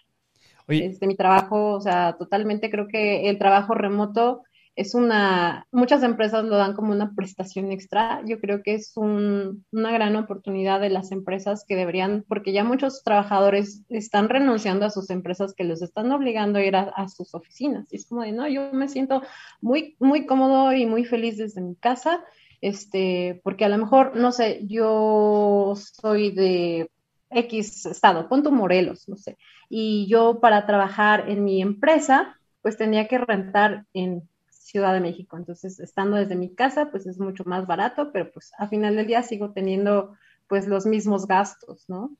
Este, 0.68 1.08
mi 1.08 1.16
trabajo, 1.16 1.74
o 1.74 1.80
sea, 1.80 2.14
totalmente 2.16 2.70
creo 2.70 2.86
que 2.86 3.28
el 3.28 3.38
trabajo 3.38 3.74
remoto 3.74 4.44
es 4.76 4.94
una, 4.94 5.66
muchas 5.72 6.02
empresas 6.02 6.44
lo 6.44 6.56
dan 6.56 6.74
como 6.74 6.92
una 6.92 7.14
prestación 7.14 7.72
extra. 7.72 8.22
Yo 8.24 8.40
creo 8.40 8.62
que 8.62 8.74
es 8.74 8.92
una 8.96 9.92
gran 9.92 10.16
oportunidad 10.16 10.80
de 10.80 10.90
las 10.90 11.12
empresas 11.12 11.64
que 11.66 11.76
deberían, 11.76 12.24
porque 12.28 12.52
ya 12.52 12.64
muchos 12.64 13.02
trabajadores 13.02 13.82
están 13.88 14.28
renunciando 14.28 14.86
a 14.86 14.90
sus 14.90 15.10
empresas 15.10 15.54
que 15.54 15.64
los 15.64 15.82
están 15.82 16.10
obligando 16.12 16.58
a 16.58 16.64
ir 16.64 16.76
a, 16.76 17.08
sus 17.08 17.34
oficinas. 17.34 17.92
Y 17.92 17.96
es 17.96 18.06
como 18.06 18.22
de, 18.22 18.32
no, 18.32 18.48
yo 18.48 18.72
me 18.72 18.88
siento 18.88 19.22
muy, 19.60 19.96
muy 19.98 20.26
cómodo 20.26 20.72
y 20.72 20.86
muy 20.86 21.04
feliz 21.04 21.36
desde 21.36 21.60
mi 21.60 21.74
casa, 21.74 22.24
este, 22.60 23.40
porque 23.42 23.64
a 23.64 23.68
lo 23.68 23.78
mejor, 23.78 24.16
no 24.16 24.32
sé, 24.32 24.66
yo 24.66 25.74
soy 25.76 26.30
de 26.30 26.90
X 27.30 27.86
estado, 27.86 28.28
punto 28.28 28.50
Morelos, 28.50 29.08
no 29.08 29.16
sé, 29.16 29.38
y 29.68 30.06
yo 30.08 30.40
para 30.40 30.66
trabajar 30.66 31.30
en 31.30 31.44
mi 31.44 31.62
empresa, 31.62 32.36
pues 32.60 32.76
tenía 32.76 33.08
que 33.08 33.18
rentar 33.18 33.86
en 33.94 34.28
Ciudad 34.70 34.94
de 34.94 35.00
México. 35.00 35.36
Entonces, 35.36 35.80
estando 35.80 36.16
desde 36.16 36.36
mi 36.36 36.54
casa, 36.54 36.90
pues 36.90 37.06
es 37.06 37.18
mucho 37.18 37.44
más 37.44 37.66
barato, 37.66 38.10
pero 38.12 38.30
pues 38.32 38.52
a 38.58 38.68
final 38.68 38.96
del 38.96 39.06
día 39.06 39.22
sigo 39.22 39.50
teniendo 39.52 40.12
pues 40.48 40.66
los 40.66 40.86
mismos 40.86 41.26
gastos, 41.26 41.84
¿no? 41.88 42.16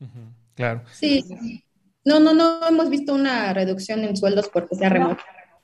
Claro. 0.54 0.82
Sí. 0.92 1.24
No, 2.04 2.18
no, 2.20 2.34
no 2.34 2.66
hemos 2.66 2.88
visto 2.88 3.14
una 3.14 3.52
reducción 3.52 4.04
en 4.04 4.16
sueldos 4.16 4.48
porque 4.48 4.74
sea 4.74 4.88
remoto. 4.88 5.22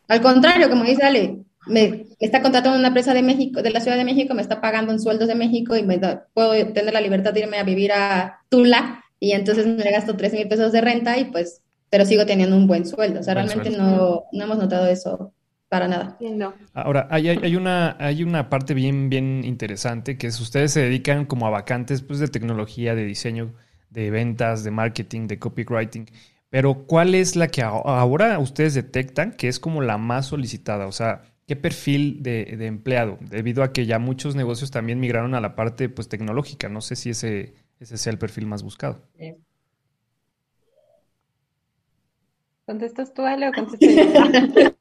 Al 0.09 0.21
contrario, 0.21 0.69
como 0.69 0.85
dice 0.85 1.03
Ale, 1.03 1.45
me 1.67 2.07
está 2.21 2.43
contratando 2.43 2.79
una 2.79 2.89
empresa 2.89 3.15
de 3.15 3.23
México, 3.23 3.63
de 3.63 3.71
la 3.71 3.81
Ciudad 3.81 3.97
de 3.97 4.05
México, 4.05 4.35
me 4.35 4.43
está 4.43 4.61
pagando 4.61 4.93
en 4.93 5.01
sueldos 5.01 5.29
de 5.29 5.35
México 5.35 5.77
y 5.77 5.83
me 5.83 5.99
puedo 6.35 6.53
tener 6.73 6.93
la 6.93 7.01
libertad 7.01 7.33
de 7.33 7.41
irme 7.41 7.59
a 7.59 7.65
vivir 7.65 7.93
a 7.93 8.41
Tula 8.49 9.05
y 9.19 9.33
entonces 9.33 9.67
me 9.67 9.91
gasto 9.91 10.17
3 10.17 10.33
mil 10.35 10.49
pesos 10.49 10.73
de 10.73 10.81
renta 10.81 11.19
y 11.19 11.25
pues, 11.25 11.63
pero 11.91 12.05
sigo 12.05 12.27
teniendo 12.27 12.57
un 12.57 12.67
buen 12.67 12.87
sueldo. 12.87 13.21
O 13.21 13.23
sea, 13.23 13.35
realmente 13.35 13.71
no, 13.71 14.25
no 14.31 14.45
hemos 14.45 14.59
notado 14.59 14.87
eso 14.87 15.33
para 15.69 15.89
nada. 15.89 16.19
Ahora, 16.73 17.09
hay, 17.11 17.29
hay, 17.29 17.57
una, 17.57 17.97
hay 17.99 18.23
una 18.23 18.49
parte 18.49 18.75
bien, 18.75 19.09
bien 19.09 19.43
interesante 19.45 20.17
que 20.17 20.29
es 20.29 20.41
ustedes 20.41 20.73
se 20.73 20.81
dedican 20.81 21.27
como 21.27 21.47
a 21.47 21.51
vacantes 21.51 22.03
pues, 22.03 22.19
de 22.19 22.29
tecnología, 22.29 22.95
de 22.95 23.05
diseño, 23.05 23.55
de 23.91 24.11
ventas, 24.11 24.65
de 24.65 24.71
marketing, 24.71 25.27
de 25.27 25.39
copywriting. 25.39 26.07
Pero, 26.49 26.87
¿cuál 26.87 27.15
es 27.15 27.37
la 27.37 27.49
que 27.49 27.63
ahora 27.63 28.39
ustedes 28.39 28.75
detectan 28.75 29.33
que 29.33 29.49
es 29.49 29.59
como 29.59 29.83
la 29.83 29.99
más 29.99 30.27
solicitada? 30.27 30.87
O 30.87 30.93
sea, 30.93 31.23
¿qué 31.47 31.57
perfil 31.57 32.23
de, 32.23 32.57
de 32.57 32.67
empleado? 32.67 33.19
Debido 33.21 33.63
a 33.63 33.73
que 33.73 33.85
ya 33.87 33.99
muchos 33.99 34.37
negocios 34.37 34.71
también 34.71 35.01
migraron 35.01 35.35
a 35.35 35.41
la 35.41 35.57
parte 35.57 35.89
pues, 35.89 36.09
tecnológica. 36.09 36.69
No 36.69 36.81
sé 36.81 36.95
si 36.97 37.11
ese, 37.11 37.55
ese 37.81 37.99
sea 37.99 38.13
el 38.13 38.19
perfil 38.19 38.47
más 38.47 38.63
buscado. 38.63 39.03
¿Contestas 42.67 43.15
tú, 43.15 43.23
Ale, 43.23 43.49
o 43.49 43.53
contestas? 43.53 43.89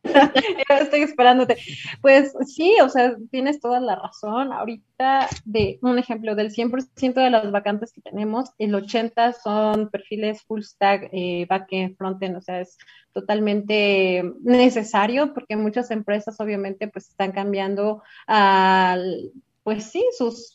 Estoy 0.82 1.02
esperándote. 1.02 1.58
Pues 2.02 2.34
sí, 2.48 2.74
o 2.82 2.90
sea, 2.90 3.16
tienes 3.30 3.60
toda 3.60 3.80
la 3.80 3.96
razón. 3.96 4.52
Ahorita, 4.52 5.30
de 5.46 5.78
un 5.84 6.00
ejemplo, 6.00 6.34
del 6.34 6.52
100% 6.52 7.14
de 7.14 7.30
las 7.30 7.52
vacantes 7.52 7.94
que 7.94 8.02
tenemos, 8.02 8.50
el 8.58 8.74
80% 8.74 9.36
son 9.44 9.90
perfiles 9.90 10.42
full 10.44 10.62
stack, 10.62 11.10
eh, 11.12 11.46
backend, 11.48 11.96
frontend, 11.96 12.38
o 12.38 12.42
sea, 12.42 12.60
es 12.60 12.76
totalmente 13.14 14.24
necesario 14.42 15.34
porque 15.36 15.56
muchas 15.56 15.92
empresas 15.92 16.40
obviamente 16.40 16.88
pues 16.88 17.10
están 17.10 17.32
cambiando 17.32 18.02
al 18.26 19.32
pues 19.64 19.86
sí, 19.86 20.06
sus, 20.16 20.54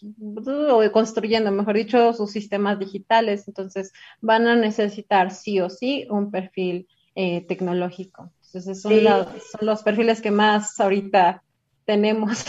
construyendo, 0.93 1.51
mejor 1.51 1.75
dicho, 1.75 2.13
sus 2.13 2.31
sistemas 2.31 2.79
digitales, 2.79 3.49
entonces 3.49 3.93
van 4.21 4.47
a 4.47 4.55
necesitar 4.55 5.33
sí 5.33 5.59
o 5.59 5.69
sí 5.69 6.07
un 6.11 6.31
perfil 6.31 6.87
eh, 7.15 7.45
tecnológico. 7.47 8.31
Entonces, 8.47 8.83
son, 8.83 8.93
son, 8.93 9.67
los 9.67 9.83
perfiles 9.83 10.21
que 10.21 10.31
más 10.31 10.79
ahorita 10.81 11.43
tenemos. 11.85 12.45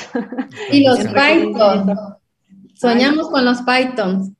Y 0.71 0.83
los 0.85 0.99
Python. 0.99 1.95
Soñamos 2.75 3.29
con 3.29 3.45
los 3.45 3.61
Pythons. 3.61 4.31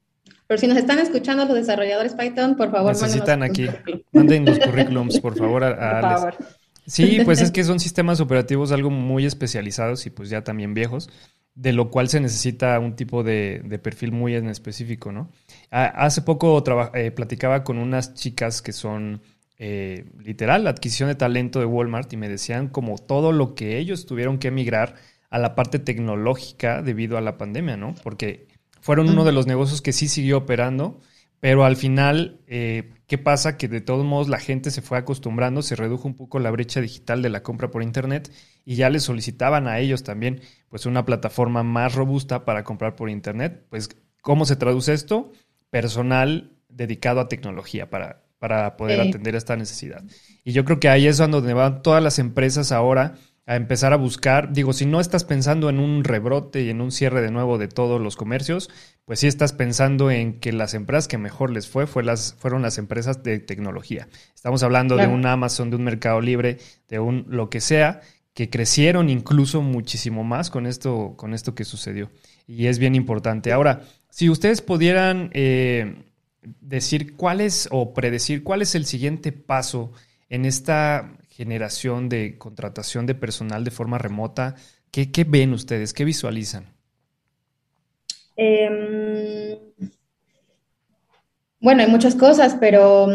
Pero 0.47 0.59
si 0.59 0.67
nos 0.67 0.77
están 0.77 0.99
escuchando 0.99 1.45
los 1.45 1.55
desarrolladores 1.55 2.13
Python, 2.13 2.57
por 2.57 2.71
favor, 2.71 2.91
necesitan 2.91 3.41
aquí. 3.41 3.67
Manden 4.11 4.45
los 4.45 4.59
currículums, 4.59 5.19
por 5.19 5.37
favor, 5.37 5.63
a, 5.63 6.33
Sí, 6.85 7.19
pues 7.23 7.39
es 7.41 7.51
que 7.51 7.63
son 7.63 7.79
sistemas 7.79 8.19
operativos 8.19 8.71
algo 8.71 8.89
muy 8.89 9.25
especializados 9.25 10.05
y 10.07 10.09
pues 10.09 10.29
ya 10.29 10.43
también 10.43 10.73
viejos, 10.73 11.09
de 11.55 11.71
lo 11.71 11.89
cual 11.89 12.09
se 12.09 12.19
necesita 12.19 12.77
un 12.79 12.97
tipo 12.97 13.23
de, 13.23 13.79
perfil 13.81 14.11
muy 14.11 14.35
en 14.35 14.49
específico, 14.49 15.11
¿no? 15.11 15.31
Hace 15.69 16.21
poco 16.21 16.61
eh, 16.95 17.11
platicaba 17.11 17.63
con 17.63 17.77
unas 17.77 18.13
chicas 18.13 18.61
que 18.61 18.73
son 18.73 19.21
eh, 19.63 20.05
literal, 20.17 20.63
la 20.63 20.71
adquisición 20.71 21.07
de 21.07 21.13
talento 21.13 21.59
de 21.59 21.67
Walmart 21.67 22.11
y 22.11 22.17
me 22.17 22.27
decían 22.27 22.67
como 22.67 22.97
todo 22.97 23.31
lo 23.31 23.53
que 23.53 23.77
ellos 23.77 24.07
tuvieron 24.07 24.39
que 24.39 24.47
emigrar 24.47 24.95
a 25.29 25.37
la 25.37 25.53
parte 25.53 25.77
tecnológica 25.77 26.81
debido 26.81 27.15
a 27.15 27.21
la 27.21 27.37
pandemia, 27.37 27.77
¿no? 27.77 27.93
Porque 28.01 28.47
fueron 28.79 29.07
uno 29.07 29.23
de 29.23 29.33
los 29.33 29.45
negocios 29.45 29.83
que 29.83 29.93
sí 29.93 30.07
siguió 30.07 30.39
operando, 30.39 30.99
pero 31.39 31.63
al 31.63 31.75
final, 31.75 32.39
eh, 32.47 32.95
¿qué 33.05 33.19
pasa? 33.19 33.55
Que 33.55 33.67
de 33.67 33.81
todos 33.81 34.03
modos 34.03 34.29
la 34.29 34.39
gente 34.39 34.71
se 34.71 34.81
fue 34.81 34.97
acostumbrando, 34.97 35.61
se 35.61 35.75
redujo 35.75 36.07
un 36.07 36.15
poco 36.15 36.39
la 36.39 36.49
brecha 36.49 36.81
digital 36.81 37.21
de 37.21 37.29
la 37.29 37.43
compra 37.43 37.69
por 37.69 37.83
Internet 37.83 38.31
y 38.65 38.77
ya 38.77 38.89
les 38.89 39.03
solicitaban 39.03 39.67
a 39.67 39.77
ellos 39.77 40.01
también 40.01 40.41
pues 40.69 40.87
una 40.87 41.05
plataforma 41.05 41.61
más 41.61 41.93
robusta 41.93 42.45
para 42.45 42.63
comprar 42.63 42.95
por 42.95 43.11
Internet. 43.11 43.67
Pues, 43.69 43.89
¿cómo 44.23 44.45
se 44.45 44.55
traduce 44.55 44.91
esto? 44.91 45.31
Personal 45.69 46.57
dedicado 46.67 47.19
a 47.19 47.27
tecnología 47.27 47.91
para 47.91 48.20
para 48.41 48.75
poder 48.75 48.99
atender 48.99 49.35
esta 49.35 49.55
necesidad. 49.55 50.03
Y 50.43 50.53
yo 50.53 50.65
creo 50.65 50.79
que 50.79 50.89
ahí 50.89 51.05
es 51.05 51.19
donde 51.19 51.53
van 51.53 51.83
todas 51.83 52.01
las 52.01 52.17
empresas 52.17 52.71
ahora 52.71 53.13
a 53.45 53.55
empezar 53.55 53.93
a 53.93 53.97
buscar, 53.97 54.51
digo, 54.51 54.73
si 54.73 54.87
no 54.87 54.99
estás 54.99 55.25
pensando 55.25 55.69
en 55.69 55.79
un 55.79 56.03
rebrote 56.03 56.63
y 56.63 56.71
en 56.71 56.81
un 56.81 56.91
cierre 56.91 57.21
de 57.21 57.29
nuevo 57.29 57.59
de 57.59 57.67
todos 57.67 58.01
los 58.01 58.15
comercios, 58.15 58.71
pues 59.05 59.19
sí 59.19 59.27
estás 59.27 59.53
pensando 59.53 60.09
en 60.09 60.39
que 60.39 60.53
las 60.53 60.73
empresas 60.73 61.07
que 61.07 61.19
mejor 61.19 61.51
les 61.51 61.67
fue, 61.67 61.85
fue 61.85 62.01
las, 62.01 62.33
fueron 62.39 62.63
las 62.63 62.79
empresas 62.79 63.21
de 63.21 63.37
tecnología. 63.37 64.07
Estamos 64.33 64.63
hablando 64.63 64.97
de 64.97 65.05
un 65.05 65.23
Amazon, 65.27 65.69
de 65.69 65.75
un 65.75 65.83
Mercado 65.83 66.19
Libre, 66.19 66.57
de 66.87 66.97
un 66.97 67.25
lo 67.27 67.51
que 67.51 67.61
sea, 67.61 68.01
que 68.33 68.49
crecieron 68.49 69.07
incluso 69.11 69.61
muchísimo 69.61 70.23
más 70.23 70.49
con 70.49 70.65
esto, 70.65 71.13
con 71.15 71.35
esto 71.35 71.53
que 71.53 71.63
sucedió. 71.63 72.09
Y 72.47 72.65
es 72.65 72.79
bien 72.79 72.95
importante. 72.95 73.51
Ahora, 73.51 73.81
si 74.09 74.31
ustedes 74.31 74.63
pudieran 74.63 75.29
eh, 75.33 76.10
decir 76.41 77.15
cuál 77.15 77.41
es 77.41 77.67
o 77.71 77.93
predecir 77.93 78.43
cuál 78.43 78.61
es 78.61 78.75
el 78.75 78.85
siguiente 78.85 79.31
paso 79.31 79.91
en 80.29 80.45
esta 80.45 81.17
generación 81.29 82.09
de 82.09 82.37
contratación 82.37 83.05
de 83.05 83.15
personal 83.15 83.63
de 83.63 83.71
forma 83.71 83.97
remota. 83.97 84.55
¿Qué, 84.91 85.25
ven 85.27 85.53
ustedes? 85.53 85.93
¿Qué 85.93 86.03
visualizan? 86.03 86.73
Em, 88.35 89.57
bueno, 91.59 91.83
hay 91.83 91.89
muchas 91.89 92.15
cosas, 92.15 92.57
pero 92.59 93.07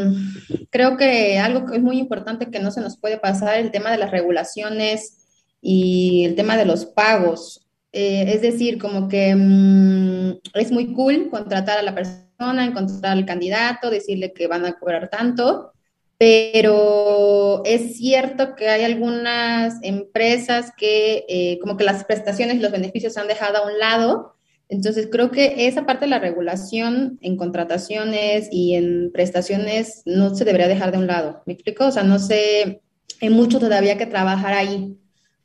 creo 0.71 0.97
que 0.97 1.39
algo 1.39 1.67
que 1.67 1.77
es 1.77 1.83
muy 1.83 1.99
importante 1.99 2.51
que 2.51 2.61
no 2.61 2.71
se 2.71 2.81
nos 2.81 2.97
puede 2.97 3.19
pasar, 3.19 3.59
el 3.59 3.71
tema 3.71 3.91
de 3.91 3.99
las 3.99 4.11
regulaciones 4.11 5.27
y 5.61 6.25
el 6.25 6.35
tema 6.35 6.57
de 6.57 6.65
los 6.65 6.87
pagos. 6.87 7.67
Eh, 7.93 8.25
es 8.35 8.43
decir, 8.43 8.79
como 8.79 9.09
que 9.09 9.35
mm, 9.35 10.41
es 10.55 10.71
muy 10.71 10.93
cool 10.93 11.29
contratar 11.31 11.79
a 11.79 11.83
la 11.83 11.95
persona 11.95 12.26
encontrar 12.39 13.13
al 13.13 13.27
candidato, 13.27 13.91
decirle 13.91 14.33
que 14.33 14.47
van 14.47 14.65
a 14.65 14.79
cobrar 14.79 15.09
tanto, 15.09 15.73
pero 16.19 17.63
es 17.65 17.99
cierto 17.99 18.57
que 18.57 18.69
hay 18.69 18.85
algunas 18.85 19.79
empresas 19.83 20.73
que 20.77 21.25
eh, 21.29 21.59
como 21.61 21.77
que 21.77 21.85
las 21.85 22.05
prestaciones 22.05 22.57
y 22.57 22.61
los 22.61 22.73
beneficios 22.73 23.13
se 23.13 23.21
han 23.21 23.29
dejado 23.29 23.59
a 23.59 23.67
un 23.67 23.79
lado. 23.79 24.35
Entonces 24.69 25.09
creo 25.13 25.31
que 25.31 25.67
esa 25.69 25.85
parte 25.87 26.07
de 26.07 26.11
la 26.11 26.19
regulación 26.19 27.19
en 27.21 27.37
contrataciones 27.37 28.49
y 28.51 28.75
en 28.75 29.13
prestaciones 29.13 30.03
no 30.07 30.35
se 30.35 30.45
debería 30.45 30.69
dejar 30.69 30.91
de 30.91 30.99
un 30.99 31.07
lado. 31.07 31.43
¿Me 31.47 31.53
explico? 31.53 31.87
O 31.87 31.93
sea, 31.93 32.03
no 32.03 32.19
sé, 32.19 32.81
hay 33.21 33.31
mucho 33.31 33.61
todavía 33.61 33.99
que 33.99 34.07
trabajar 34.07 34.55
ahí. 34.55 34.97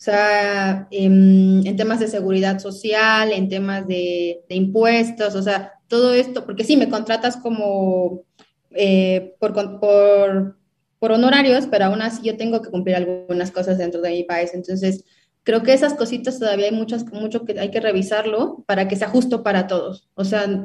O 0.02 0.04
sea, 0.04 0.88
en, 0.90 1.76
temas 1.78 2.00
de 2.00 2.08
seguridad 2.08 2.58
social, 2.60 3.32
en 3.34 3.50
temas 3.50 3.88
de, 3.88 4.42
de 4.50 4.56
impuestos, 4.56 5.36
o 5.36 5.44
sea, 5.44 5.74
todo 5.92 6.14
esto, 6.14 6.46
porque 6.46 6.64
sí, 6.64 6.78
me 6.78 6.90
contratas 6.90 7.36
como 7.38 8.24
eh, 8.72 9.36
por, 9.40 9.54
por, 9.54 10.58
por, 10.98 11.12
honorarios, 11.12 11.68
pero 11.70 11.86
aún 11.86 12.02
así 12.02 12.24
yo 12.24 12.38
tengo 12.38 12.62
que 12.62 12.72
cumplir 12.72 12.96
algunas 12.96 13.52
cosas 13.52 13.78
dentro 13.78 14.02
de 14.02 14.12
mi 14.12 14.24
país. 14.24 14.52
Entonces, 14.54 15.04
creo 15.44 15.64
que 15.64 15.74
esas 15.74 15.94
cositas 15.94 16.40
todavía 16.40 16.68
hay 16.68 16.72
muchas, 16.72 17.06
mucho 17.12 17.44
que 17.46 17.60
hay 17.60 17.72
que 17.72 17.82
revisarlo 17.82 18.64
para 18.66 18.88
que 18.88 18.96
sea 18.96 19.10
justo 19.10 19.44
para 19.44 19.68
todos. 19.68 20.10
O 20.16 20.24
sea, 20.24 20.64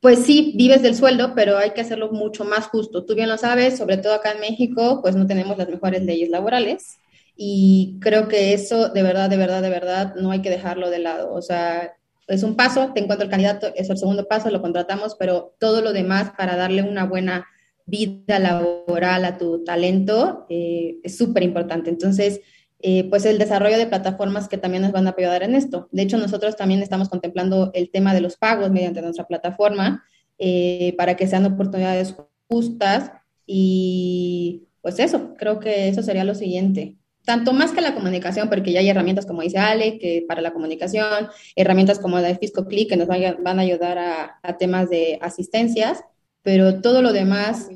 pues 0.00 0.20
sí, 0.20 0.54
vives 0.56 0.82
del 0.82 0.96
sueldo, 0.96 1.34
pero 1.34 1.58
hay 1.58 1.72
que 1.72 1.82
hacerlo 1.82 2.10
mucho 2.10 2.44
más 2.44 2.68
justo. 2.68 3.04
Tú 3.04 3.14
bien 3.14 3.28
lo 3.28 3.36
sabes, 3.36 3.76
sobre 3.76 3.98
todo 3.98 4.14
acá 4.14 4.32
en 4.32 4.40
México, 4.40 5.00
pues 5.02 5.16
no 5.16 5.26
tenemos 5.26 5.58
las 5.58 5.68
mejores 5.68 6.02
leyes 6.02 6.30
laborales. 6.30 6.98
Y 7.36 7.98
creo 8.00 8.26
que 8.26 8.54
eso 8.54 8.88
de 8.88 9.02
verdad, 9.02 9.28
de 9.28 9.36
verdad, 9.36 9.60
de 9.62 9.70
verdad, 9.70 10.14
no 10.16 10.30
hay 10.30 10.40
que 10.40 10.50
dejarlo 10.50 10.88
de 10.88 11.00
lado. 11.00 11.34
O 11.34 11.42
sea, 11.42 11.94
es 12.32 12.42
un 12.42 12.56
paso, 12.56 12.92
te 12.94 13.00
encuentro 13.00 13.24
el 13.24 13.30
candidato, 13.30 13.72
es 13.74 13.90
el 13.90 13.98
segundo 13.98 14.26
paso, 14.26 14.50
lo 14.50 14.62
contratamos, 14.62 15.16
pero 15.18 15.54
todo 15.58 15.80
lo 15.82 15.92
demás 15.92 16.32
para 16.36 16.56
darle 16.56 16.82
una 16.82 17.04
buena 17.04 17.46
vida 17.86 18.38
laboral 18.38 19.24
a 19.24 19.36
tu 19.36 19.64
talento 19.64 20.46
eh, 20.48 20.98
es 21.02 21.16
súper 21.16 21.42
importante. 21.42 21.90
Entonces, 21.90 22.40
eh, 22.78 23.04
pues 23.10 23.26
el 23.26 23.38
desarrollo 23.38 23.76
de 23.76 23.86
plataformas 23.86 24.48
que 24.48 24.58
también 24.58 24.82
nos 24.82 24.92
van 24.92 25.06
a 25.06 25.14
ayudar 25.16 25.42
en 25.42 25.54
esto. 25.54 25.88
De 25.90 26.02
hecho, 26.02 26.16
nosotros 26.18 26.56
también 26.56 26.82
estamos 26.82 27.08
contemplando 27.08 27.70
el 27.74 27.90
tema 27.90 28.14
de 28.14 28.20
los 28.20 28.36
pagos 28.36 28.70
mediante 28.70 29.02
nuestra 29.02 29.26
plataforma 29.26 30.04
eh, 30.38 30.94
para 30.96 31.16
que 31.16 31.26
sean 31.26 31.44
oportunidades 31.44 32.14
justas 32.48 33.12
y 33.44 34.68
pues 34.80 34.98
eso, 34.98 35.34
creo 35.36 35.58
que 35.58 35.88
eso 35.88 36.02
sería 36.02 36.24
lo 36.24 36.34
siguiente 36.34 36.96
tanto 37.30 37.52
más 37.52 37.70
que 37.70 37.80
la 37.80 37.94
comunicación, 37.94 38.48
porque 38.48 38.72
ya 38.72 38.80
hay 38.80 38.88
herramientas 38.88 39.24
como 39.24 39.42
dice 39.42 39.56
Ale, 39.56 40.00
que 40.00 40.24
para 40.26 40.40
la 40.40 40.52
comunicación, 40.52 41.28
herramientas 41.54 42.00
como 42.00 42.18
la 42.18 42.26
de 42.26 42.34
Fisco 42.34 42.66
Click 42.66 42.88
que 42.88 42.96
nos 42.96 43.06
van 43.06 43.58
a 43.60 43.62
ayudar 43.62 43.98
a, 43.98 44.56
temas 44.58 44.90
de 44.90 45.16
asistencias, 45.22 46.02
pero 46.42 46.80
todo 46.80 47.02
lo 47.02 47.12
demás, 47.12 47.68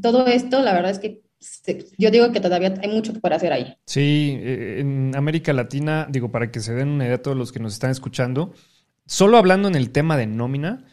todo 0.00 0.28
esto, 0.28 0.62
la 0.62 0.72
verdad 0.72 0.92
es 0.92 1.00
que 1.00 1.20
yo 1.98 2.12
digo 2.12 2.30
que 2.30 2.38
todavía 2.38 2.74
hay 2.80 2.88
mucho 2.88 3.12
por 3.14 3.32
hacer 3.32 3.52
ahí. 3.52 3.76
Sí, 3.86 4.38
eh, 4.40 4.76
en 4.78 5.16
América 5.16 5.52
Latina, 5.52 6.06
digo, 6.08 6.30
para 6.30 6.52
que 6.52 6.60
se 6.60 6.74
den 6.74 6.90
una 6.90 7.06
idea 7.06 7.16
a 7.16 7.22
todos 7.22 7.36
los 7.36 7.50
que 7.50 7.58
nos 7.58 7.72
están 7.72 7.90
escuchando, 7.90 8.52
solo 9.04 9.36
hablando 9.36 9.66
en 9.66 9.74
el 9.74 9.90
tema 9.90 10.16
de 10.16 10.28
nómina, 10.28 10.84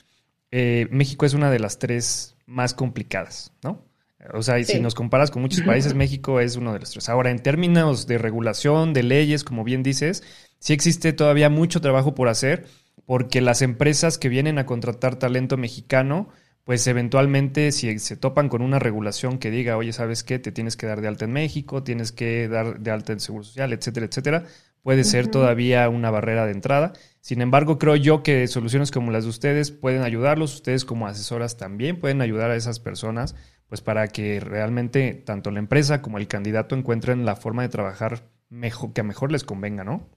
eh, 0.49 0.87
México 0.89 1.27
es 1.27 1.35
una 1.35 1.51
de 1.51 1.59
las 1.59 1.77
tres 1.77 2.37
más 2.47 2.73
complicadas, 2.73 3.53
¿no? 3.61 3.85
O 4.31 4.41
sea, 4.41 4.63
si 4.63 4.79
nos 4.79 4.95
comparas 4.95 5.31
con 5.31 5.41
muchos 5.41 5.61
países, 5.61 5.93
México 5.95 6.39
es 6.39 6.55
uno 6.55 6.73
de 6.73 6.79
los 6.79 6.91
tres. 6.91 7.09
Ahora, 7.09 7.31
en 7.31 7.39
términos 7.39 8.07
de 8.07 8.17
regulación, 8.17 8.93
de 8.93 9.03
leyes, 9.03 9.43
como 9.43 9.63
bien 9.63 9.83
dices, 9.83 10.23
sí 10.59 10.73
existe 10.73 11.13
todavía 11.13 11.49
mucho 11.49 11.81
trabajo 11.81 12.15
por 12.15 12.29
hacer, 12.29 12.65
porque 13.05 13.41
las 13.41 13.61
empresas 13.61 14.17
que 14.17 14.29
vienen 14.29 14.59
a 14.59 14.65
contratar 14.65 15.17
talento 15.17 15.57
mexicano, 15.57 16.29
pues 16.63 16.87
eventualmente 16.87 17.71
si 17.73 17.99
se 17.99 18.15
topan 18.15 18.47
con 18.47 18.61
una 18.61 18.79
regulación 18.79 19.37
que 19.37 19.51
diga, 19.51 19.75
oye, 19.75 19.91
¿sabes 19.91 20.23
qué? 20.23 20.39
Te 20.39 20.51
tienes 20.51 20.77
que 20.77 20.85
dar 20.85 21.01
de 21.01 21.09
alta 21.09 21.25
en 21.25 21.33
México, 21.33 21.83
tienes 21.83 22.11
que 22.11 22.47
dar 22.47 22.79
de 22.79 22.91
alta 22.91 23.11
en 23.11 23.19
Seguro 23.19 23.43
Social, 23.43 23.73
etcétera, 23.73 24.05
etcétera, 24.05 24.45
puede 24.81 25.03
ser 25.03 25.27
todavía 25.27 25.89
una 25.89 26.11
barrera 26.11 26.45
de 26.45 26.53
entrada. 26.53 26.93
Sin 27.19 27.41
embargo, 27.41 27.77
creo 27.79 27.97
yo 27.97 28.23
que 28.23 28.47
soluciones 28.47 28.91
como 28.91 29.11
las 29.11 29.23
de 29.25 29.31
ustedes 29.31 29.71
pueden 29.71 30.03
ayudarlos, 30.03 30.55
ustedes 30.55 30.85
como 30.85 31.07
asesoras 31.07 31.57
también 31.57 31.99
pueden 31.99 32.21
ayudar 32.21 32.51
a 32.51 32.55
esas 32.55 32.79
personas 32.79 33.35
pues 33.73 33.81
para 33.81 34.07
que 34.07 34.39
realmente 34.39 35.15
tanto 35.15 35.49
la 35.49 35.57
empresa 35.57 36.03
como 36.03 36.19
el 36.19 36.27
candidato 36.27 36.75
encuentren 36.75 37.25
la 37.25 37.35
forma 37.35 37.63
de 37.63 37.69
trabajar 37.69 38.29
mejor, 38.49 38.93
que 38.93 39.01
mejor 39.01 39.31
les 39.31 39.43
convenga, 39.43 39.83
¿no? 39.83 40.11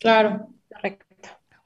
Claro, 0.00 0.48
correcto. 0.72 1.04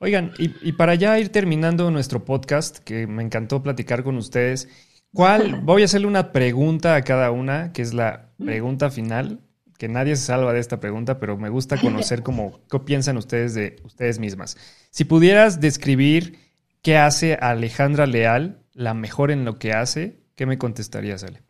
Oigan, 0.00 0.32
y, 0.36 0.72
para 0.72 0.96
ya 0.96 1.16
ir 1.20 1.28
terminando 1.28 1.92
nuestro 1.92 2.24
podcast, 2.24 2.78
que 2.78 3.06
me 3.06 3.22
encantó 3.22 3.62
platicar 3.62 4.02
con 4.02 4.16
ustedes, 4.16 4.68
¿cuál? 5.14 5.60
Voy 5.62 5.82
a 5.82 5.84
hacerle 5.84 6.08
una 6.08 6.32
pregunta 6.32 6.96
a 6.96 7.02
cada 7.02 7.30
una, 7.30 7.72
que 7.72 7.82
es 7.82 7.94
la 7.94 8.32
pregunta 8.36 8.90
final, 8.90 9.38
que 9.78 9.86
nadie 9.86 10.16
se 10.16 10.26
salva 10.26 10.52
de 10.52 10.58
esta 10.58 10.80
pregunta, 10.80 11.20
pero 11.20 11.36
me 11.36 11.50
gusta 11.50 11.80
conocer 11.80 12.24
cómo, 12.24 12.62
qué 12.68 12.80
piensan 12.80 13.16
ustedes 13.16 13.54
de 13.54 13.76
ustedes 13.84 14.18
mismas. 14.18 14.56
Si 14.90 15.04
pudieras 15.04 15.60
describir 15.60 16.40
qué 16.82 16.96
hace 16.96 17.34
Alejandra 17.34 18.06
Leal 18.06 18.64
la 18.72 18.92
mejor 18.92 19.30
en 19.30 19.44
lo 19.44 19.56
que 19.60 19.72
hace, 19.72 20.19
¿Qué 20.40 20.46
me 20.46 20.56
contestarías, 20.56 21.22
Ale? 21.22 21.42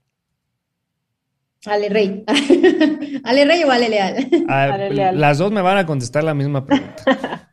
Ale 1.65 1.89
Rey. 1.91 2.25
¿Ale 3.25 3.45
Rey 3.45 3.63
o 3.63 3.71
Ale 3.71 4.01
ah, 4.49 4.77
Leal? 4.91 5.21
Las 5.21 5.39
dos 5.39 5.53
me 5.53 5.63
van 5.63 5.79
a 5.79 5.87
contestar 5.87 6.25
la 6.25 6.35
misma 6.35 6.67
pregunta. 6.67 7.05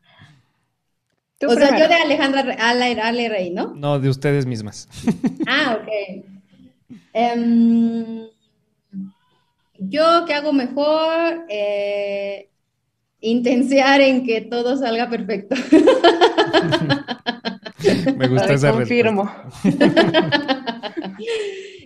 o 1.48 1.54
sea, 1.54 1.78
yo 1.78 1.88
de 1.88 1.94
Alejandra 1.94 2.56
Ale, 2.60 3.00
Ale, 3.00 3.30
Rey, 3.30 3.52
¿no? 3.52 3.76
No, 3.76 4.00
de 4.00 4.10
ustedes 4.10 4.48
mismas. 4.48 4.90
ah, 5.48 5.78
ok. 5.80 6.26
Em, 7.14 8.26
yo, 9.78 10.26
¿qué 10.26 10.34
hago 10.34 10.54
mejor? 10.54 11.46
Eh, 11.50 12.50
intensear 13.22 14.02
en 14.02 14.26
que 14.26 14.42
todo 14.42 14.76
salga 14.76 15.08
perfecto. 15.08 15.56
Me 18.18 18.28
gusta 18.28 18.54
esa 18.54 18.72
confirmo. 18.72 19.30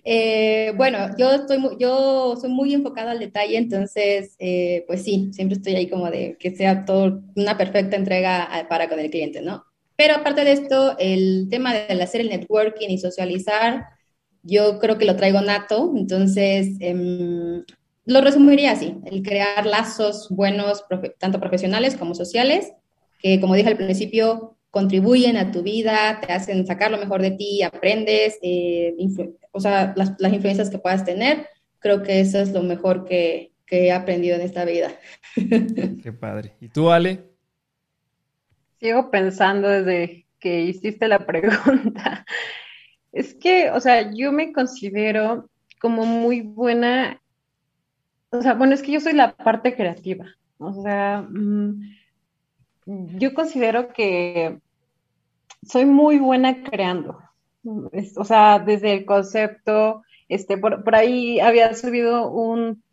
Eh, 0.04 0.74
bueno, 0.78 1.16
yo, 1.16 1.32
estoy 1.32 1.60
yo 1.80 2.36
soy 2.36 2.50
muy 2.50 2.74
enfocada 2.74 3.12
al 3.12 3.20
detalle, 3.20 3.56
entonces, 3.56 4.36
eh, 4.40 4.84
pues 4.88 5.04
sí, 5.04 5.30
siempre 5.32 5.58
estoy 5.58 5.76
ahí 5.76 5.88
como 5.88 6.10
de 6.10 6.38
que 6.40 6.56
sea 6.56 6.86
todo 6.86 7.22
una 7.36 7.56
perfecta 7.56 7.98
entrega 7.98 8.66
para 8.68 8.90
con 8.90 9.00
el 9.00 9.12
cliente, 9.12 9.42
¿no? 9.42 9.64
Pero 9.96 10.16
aparte 10.16 10.44
de 10.44 10.54
esto, 10.54 10.96
el 10.98 11.48
tema 11.52 11.74
de 11.74 12.02
hacer 12.02 12.22
el 12.22 12.30
networking 12.30 12.90
y 12.90 12.98
socializar, 12.98 13.86
yo 14.42 14.80
creo 14.80 14.98
que 14.98 15.06
lo 15.06 15.16
traigo 15.16 15.42
nato, 15.42 15.94
entonces 15.96 16.70
em, 16.80 17.64
lo 18.06 18.22
resumiría 18.22 18.72
así, 18.72 18.98
el 19.06 19.22
crear 19.22 19.66
lazos 19.66 20.28
buenos, 20.30 20.84
tanto 21.20 21.40
profesionales 21.40 21.96
como 21.96 22.16
sociales, 22.16 22.74
que 23.20 23.40
como 23.40 23.54
dije 23.54 23.70
al 23.70 23.78
principio, 23.78 24.58
contribuyen 24.72 25.38
a 25.38 25.52
tu 25.52 25.62
vida, 25.62 26.20
te 26.26 26.32
hacen 26.32 26.66
sacar 26.66 26.90
lo 26.90 26.98
mejor 26.98 27.22
de 27.22 27.32
ti, 27.32 27.62
aprendes, 27.62 28.40
eh, 28.42 28.96
o 29.52 29.60
sea, 29.60 29.94
las, 29.96 30.16
influencias 30.34 30.70
que 30.70 30.80
puedas 30.80 31.06
tener. 31.06 31.48
Creo 31.80 32.02
que 32.04 32.22
eso 32.22 32.40
es 32.40 32.52
lo 32.52 32.64
mejor 32.64 33.06
que, 33.06 33.52
que 33.66 33.88
he 33.88 33.92
aprendido 33.92 34.36
en 34.36 34.42
esta 34.42 34.66
vida. 34.66 34.92
Qué 36.04 36.14
padre. 36.14 36.56
¿Y 36.62 36.70
tú, 36.70 36.90
Ale? 36.90 37.32
Sigo 38.80 39.12
pensando 39.12 39.68
desde 39.68 40.26
que 40.40 40.62
hiciste 40.62 41.08
la 41.08 41.26
pregunta. 41.26 42.26
Es 43.14 43.36
que, 43.36 43.70
o 43.72 43.82
sea, 43.82 44.10
yo 44.14 44.32
me 44.32 44.54
considero 44.54 45.50
como 45.82 46.06
muy 46.06 46.40
buena, 46.40 47.22
o 48.30 48.42
sea, 48.42 48.54
bueno, 48.54 48.74
es 48.74 48.82
que 48.82 48.94
yo 48.94 49.02
soy 49.02 49.12
la 49.12 49.36
parte 49.36 49.76
creativa, 49.76 50.28
o 50.58 50.82
sea, 50.82 51.28
mm, 51.30 51.82
yo 53.18 53.34
considero 53.34 53.94
que 53.94 54.60
soy 55.64 55.86
muy 55.86 56.20
buena 56.20 56.64
creando. 56.64 57.20
o 58.16 58.26
sea, 58.26 58.60
desde 58.60 58.94
el 58.94 59.06
concepto, 59.06 60.04
este, 60.28 60.58
por, 60.58 60.96
ahí 60.96 61.40
había 61.40 61.74
subido 61.76 62.32
un, 62.32 62.84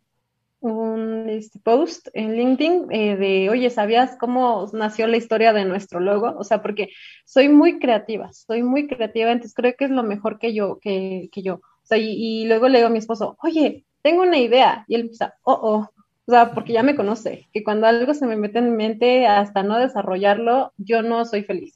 un 0.59 1.29
este, 1.29 1.59
post 1.59 2.09
en 2.13 2.35
LinkedIn 2.35 2.87
eh, 2.91 3.15
de, 3.15 3.49
oye, 3.49 3.69
¿sabías 3.69 4.17
cómo 4.19 4.69
nació 4.73 5.07
la 5.07 5.17
historia 5.17 5.53
de 5.53 5.65
nuestro 5.65 5.99
logo? 5.99 6.35
O 6.37 6.43
sea, 6.43 6.61
porque 6.61 6.89
soy 7.25 7.49
muy 7.49 7.79
creativa, 7.79 8.31
soy 8.33 8.61
muy 8.61 8.87
creativa, 8.87 9.31
entonces 9.31 9.55
creo 9.55 9.73
que 9.77 9.85
es 9.85 9.91
lo 9.91 10.03
mejor 10.03 10.37
que 10.37 10.53
yo, 10.53 10.79
que, 10.79 11.29
que 11.31 11.41
yo. 11.41 11.55
O 11.55 11.85
sea, 11.89 11.97
y, 11.97 12.45
luego 12.45 12.67
le 12.67 12.77
digo 12.79 12.87
a 12.87 12.91
mi 12.91 12.99
esposo, 12.99 13.37
oye, 13.41 13.85
tengo 14.03 14.21
una 14.21 14.37
idea. 14.37 14.85
Y 14.87 14.95
él 14.95 15.01
empieza, 15.01 15.33
oh, 15.43 15.59
oh, 15.61 15.89
o 16.29 16.31
sea, 16.31 16.51
porque 16.51 16.73
ya 16.73 16.83
me 16.83 16.95
conoce, 16.95 17.47
que 17.51 17.63
cuando 17.63 17.87
algo 17.87 18.13
se 18.13 18.27
me 18.27 18.35
mete 18.35 18.59
en 18.59 18.75
mente, 18.75 19.25
hasta 19.25 19.63
no 19.63 19.79
desarrollarlo, 19.79 20.73
yo 20.77 21.01
no 21.01 21.25
soy 21.25 21.41
feliz. 21.41 21.75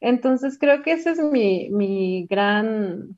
Entonces 0.00 0.58
creo 0.58 0.82
que 0.82 0.90
ese 0.90 1.10
es 1.10 1.20
mi, 1.20 1.68
mi 1.70 2.26
gran, 2.28 3.16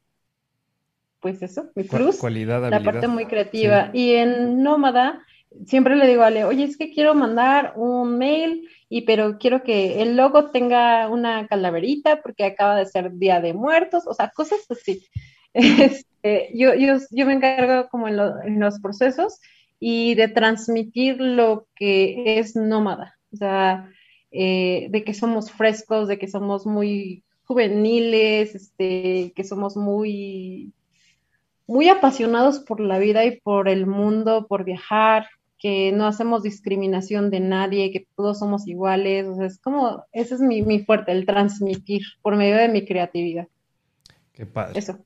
pues 1.20 1.40
eso, 1.40 1.70
mi 1.74 1.84
cruz, 1.84 2.18
Cualidad, 2.18 2.68
la 2.68 2.82
parte 2.82 3.08
muy 3.08 3.24
creativa. 3.24 3.88
Y 3.94 4.12
en 4.12 4.62
Nómada, 4.62 5.24
siempre 5.64 5.96
le 5.96 6.06
digo 6.06 6.22
a 6.22 6.26
Ale, 6.26 6.44
oye, 6.44 6.64
es 6.64 6.76
que 6.76 6.92
quiero 6.92 7.14
mandar 7.14 7.72
un 7.76 8.18
mail, 8.18 8.68
y 8.90 9.06
pero 9.06 9.38
quiero 9.38 9.62
que 9.62 10.02
el 10.02 10.18
logo 10.18 10.50
tenga 10.50 11.08
una 11.08 11.46
calaverita 11.46 12.20
porque 12.20 12.44
acaba 12.44 12.76
de 12.76 12.84
ser 12.84 13.10
Día 13.14 13.40
de 13.40 13.54
Muertos, 13.54 14.02
o 14.06 14.12
sea, 14.12 14.28
cosas 14.28 14.60
así. 14.68 15.02
Este, 15.54 16.50
yo, 16.52 16.74
yo, 16.74 16.96
yo, 17.10 17.26
me 17.26 17.34
encargo 17.34 17.88
como 17.88 18.08
en, 18.08 18.18
en, 18.44 18.58
los 18.58 18.80
procesos 18.80 19.38
y 19.86 20.14
de 20.14 20.28
transmitir 20.28 21.20
lo 21.20 21.66
que 21.76 22.38
es 22.38 22.56
nómada, 22.56 23.18
o 23.34 23.36
sea, 23.36 23.90
eh, 24.30 24.86
de 24.88 25.04
que 25.04 25.12
somos 25.12 25.52
frescos, 25.52 26.08
de 26.08 26.18
que 26.18 26.26
somos 26.26 26.64
muy 26.64 27.22
juveniles, 27.42 28.54
este, 28.54 29.34
que 29.36 29.44
somos 29.44 29.76
muy, 29.76 30.72
muy 31.66 31.90
apasionados 31.90 32.60
por 32.60 32.80
la 32.80 32.98
vida 32.98 33.26
y 33.26 33.38
por 33.42 33.68
el 33.68 33.86
mundo, 33.86 34.46
por 34.48 34.64
viajar, 34.64 35.26
que 35.58 35.92
no 35.92 36.06
hacemos 36.06 36.42
discriminación 36.42 37.30
de 37.30 37.40
nadie, 37.40 37.92
que 37.92 38.06
todos 38.16 38.38
somos 38.38 38.66
iguales. 38.66 39.26
O 39.26 39.36
sea, 39.36 39.44
es 39.44 39.58
como, 39.58 40.02
ese 40.12 40.36
es 40.36 40.40
mi, 40.40 40.62
mi 40.62 40.82
fuerte, 40.82 41.12
el 41.12 41.26
transmitir 41.26 42.00
por 42.22 42.36
medio 42.36 42.56
de 42.56 42.70
mi 42.70 42.86
creatividad. 42.86 43.48
Qué 44.32 44.46
padre. 44.46 44.78
Eso. 44.78 44.98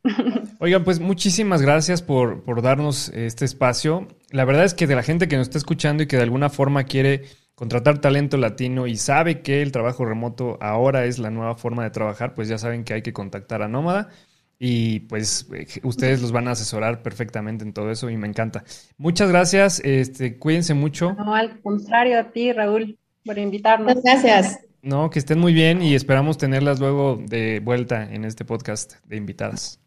Oigan, 0.60 0.84
pues 0.84 1.00
muchísimas 1.00 1.62
gracias 1.62 2.00
por, 2.00 2.44
por, 2.44 2.62
darnos 2.62 3.10
este 3.10 3.44
espacio. 3.44 4.06
La 4.30 4.44
verdad 4.44 4.64
es 4.64 4.74
que 4.74 4.86
de 4.86 4.94
la 4.94 5.02
gente 5.02 5.28
que 5.28 5.36
nos 5.36 5.48
está 5.48 5.58
escuchando 5.58 6.02
y 6.02 6.06
que 6.06 6.16
de 6.16 6.22
alguna 6.22 6.50
forma 6.50 6.84
quiere 6.84 7.24
contratar 7.54 8.00
talento 8.00 8.36
latino 8.36 8.86
y 8.86 8.96
sabe 8.96 9.40
que 9.40 9.62
el 9.62 9.72
trabajo 9.72 10.04
remoto 10.04 10.58
ahora 10.60 11.06
es 11.06 11.18
la 11.18 11.30
nueva 11.30 11.56
forma 11.56 11.82
de 11.82 11.90
trabajar, 11.90 12.34
pues 12.34 12.46
ya 12.48 12.56
saben 12.56 12.84
que 12.84 12.94
hay 12.94 13.02
que 13.02 13.12
contactar 13.12 13.62
a 13.62 13.68
Nómada 13.68 14.10
y 14.58 15.00
pues 15.00 15.48
eh, 15.52 15.66
ustedes 15.82 16.22
los 16.22 16.30
van 16.30 16.46
a 16.48 16.52
asesorar 16.52 17.02
perfectamente 17.02 17.64
en 17.64 17.72
todo 17.72 17.90
eso 17.90 18.10
y 18.10 18.16
me 18.16 18.28
encanta. 18.28 18.64
Muchas 18.96 19.28
gracias, 19.28 19.80
este, 19.84 20.38
cuídense 20.38 20.74
mucho. 20.74 21.14
No, 21.14 21.34
al 21.34 21.60
contrario 21.60 22.20
a 22.20 22.30
ti, 22.30 22.52
Raúl, 22.52 22.96
por 23.24 23.38
invitarnos. 23.38 23.96
Muchas 23.96 24.22
gracias. 24.22 24.60
No, 24.80 25.10
que 25.10 25.18
estén 25.18 25.40
muy 25.40 25.52
bien 25.52 25.82
y 25.82 25.94
esperamos 25.94 26.38
tenerlas 26.38 26.78
luego 26.78 27.20
de 27.20 27.60
vuelta 27.60 28.04
en 28.12 28.24
este 28.24 28.44
podcast 28.44 29.04
de 29.04 29.16
invitadas. 29.16 29.80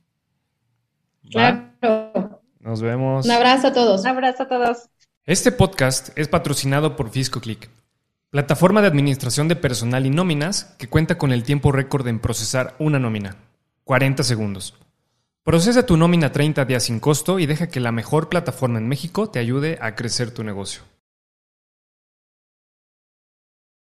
Claro. 1.29 2.30
Nos 2.61 2.81
vemos. 2.81 3.25
Un 3.25 3.31
abrazo 3.31 3.67
a 3.67 3.73
todos. 3.73 4.01
Un 4.01 4.07
abrazo 4.07 4.43
a 4.43 4.47
todos. 4.47 4.89
Este 5.25 5.51
podcast 5.51 6.09
es 6.17 6.27
patrocinado 6.27 6.95
por 6.95 7.09
FiscoClick, 7.09 7.69
plataforma 8.29 8.81
de 8.81 8.87
administración 8.87 9.47
de 9.47 9.55
personal 9.55 10.05
y 10.05 10.09
nóminas 10.09 10.75
que 10.77 10.87
cuenta 10.87 11.17
con 11.17 11.31
el 11.31 11.43
tiempo 11.43 11.71
récord 11.71 12.07
en 12.07 12.19
procesar 12.19 12.75
una 12.79 12.99
nómina, 12.99 13.35
40 13.83 14.23
segundos. 14.23 14.75
Procesa 15.43 15.85
tu 15.85 15.97
nómina 15.97 16.31
30 16.31 16.65
días 16.65 16.83
sin 16.83 16.99
costo 16.99 17.39
y 17.39 17.47
deja 17.47 17.67
que 17.67 17.79
la 17.79 17.91
mejor 17.91 18.29
plataforma 18.29 18.77
en 18.77 18.87
México 18.87 19.29
te 19.29 19.39
ayude 19.39 19.79
a 19.81 19.95
crecer 19.95 20.31
tu 20.31 20.43
negocio. 20.43 20.83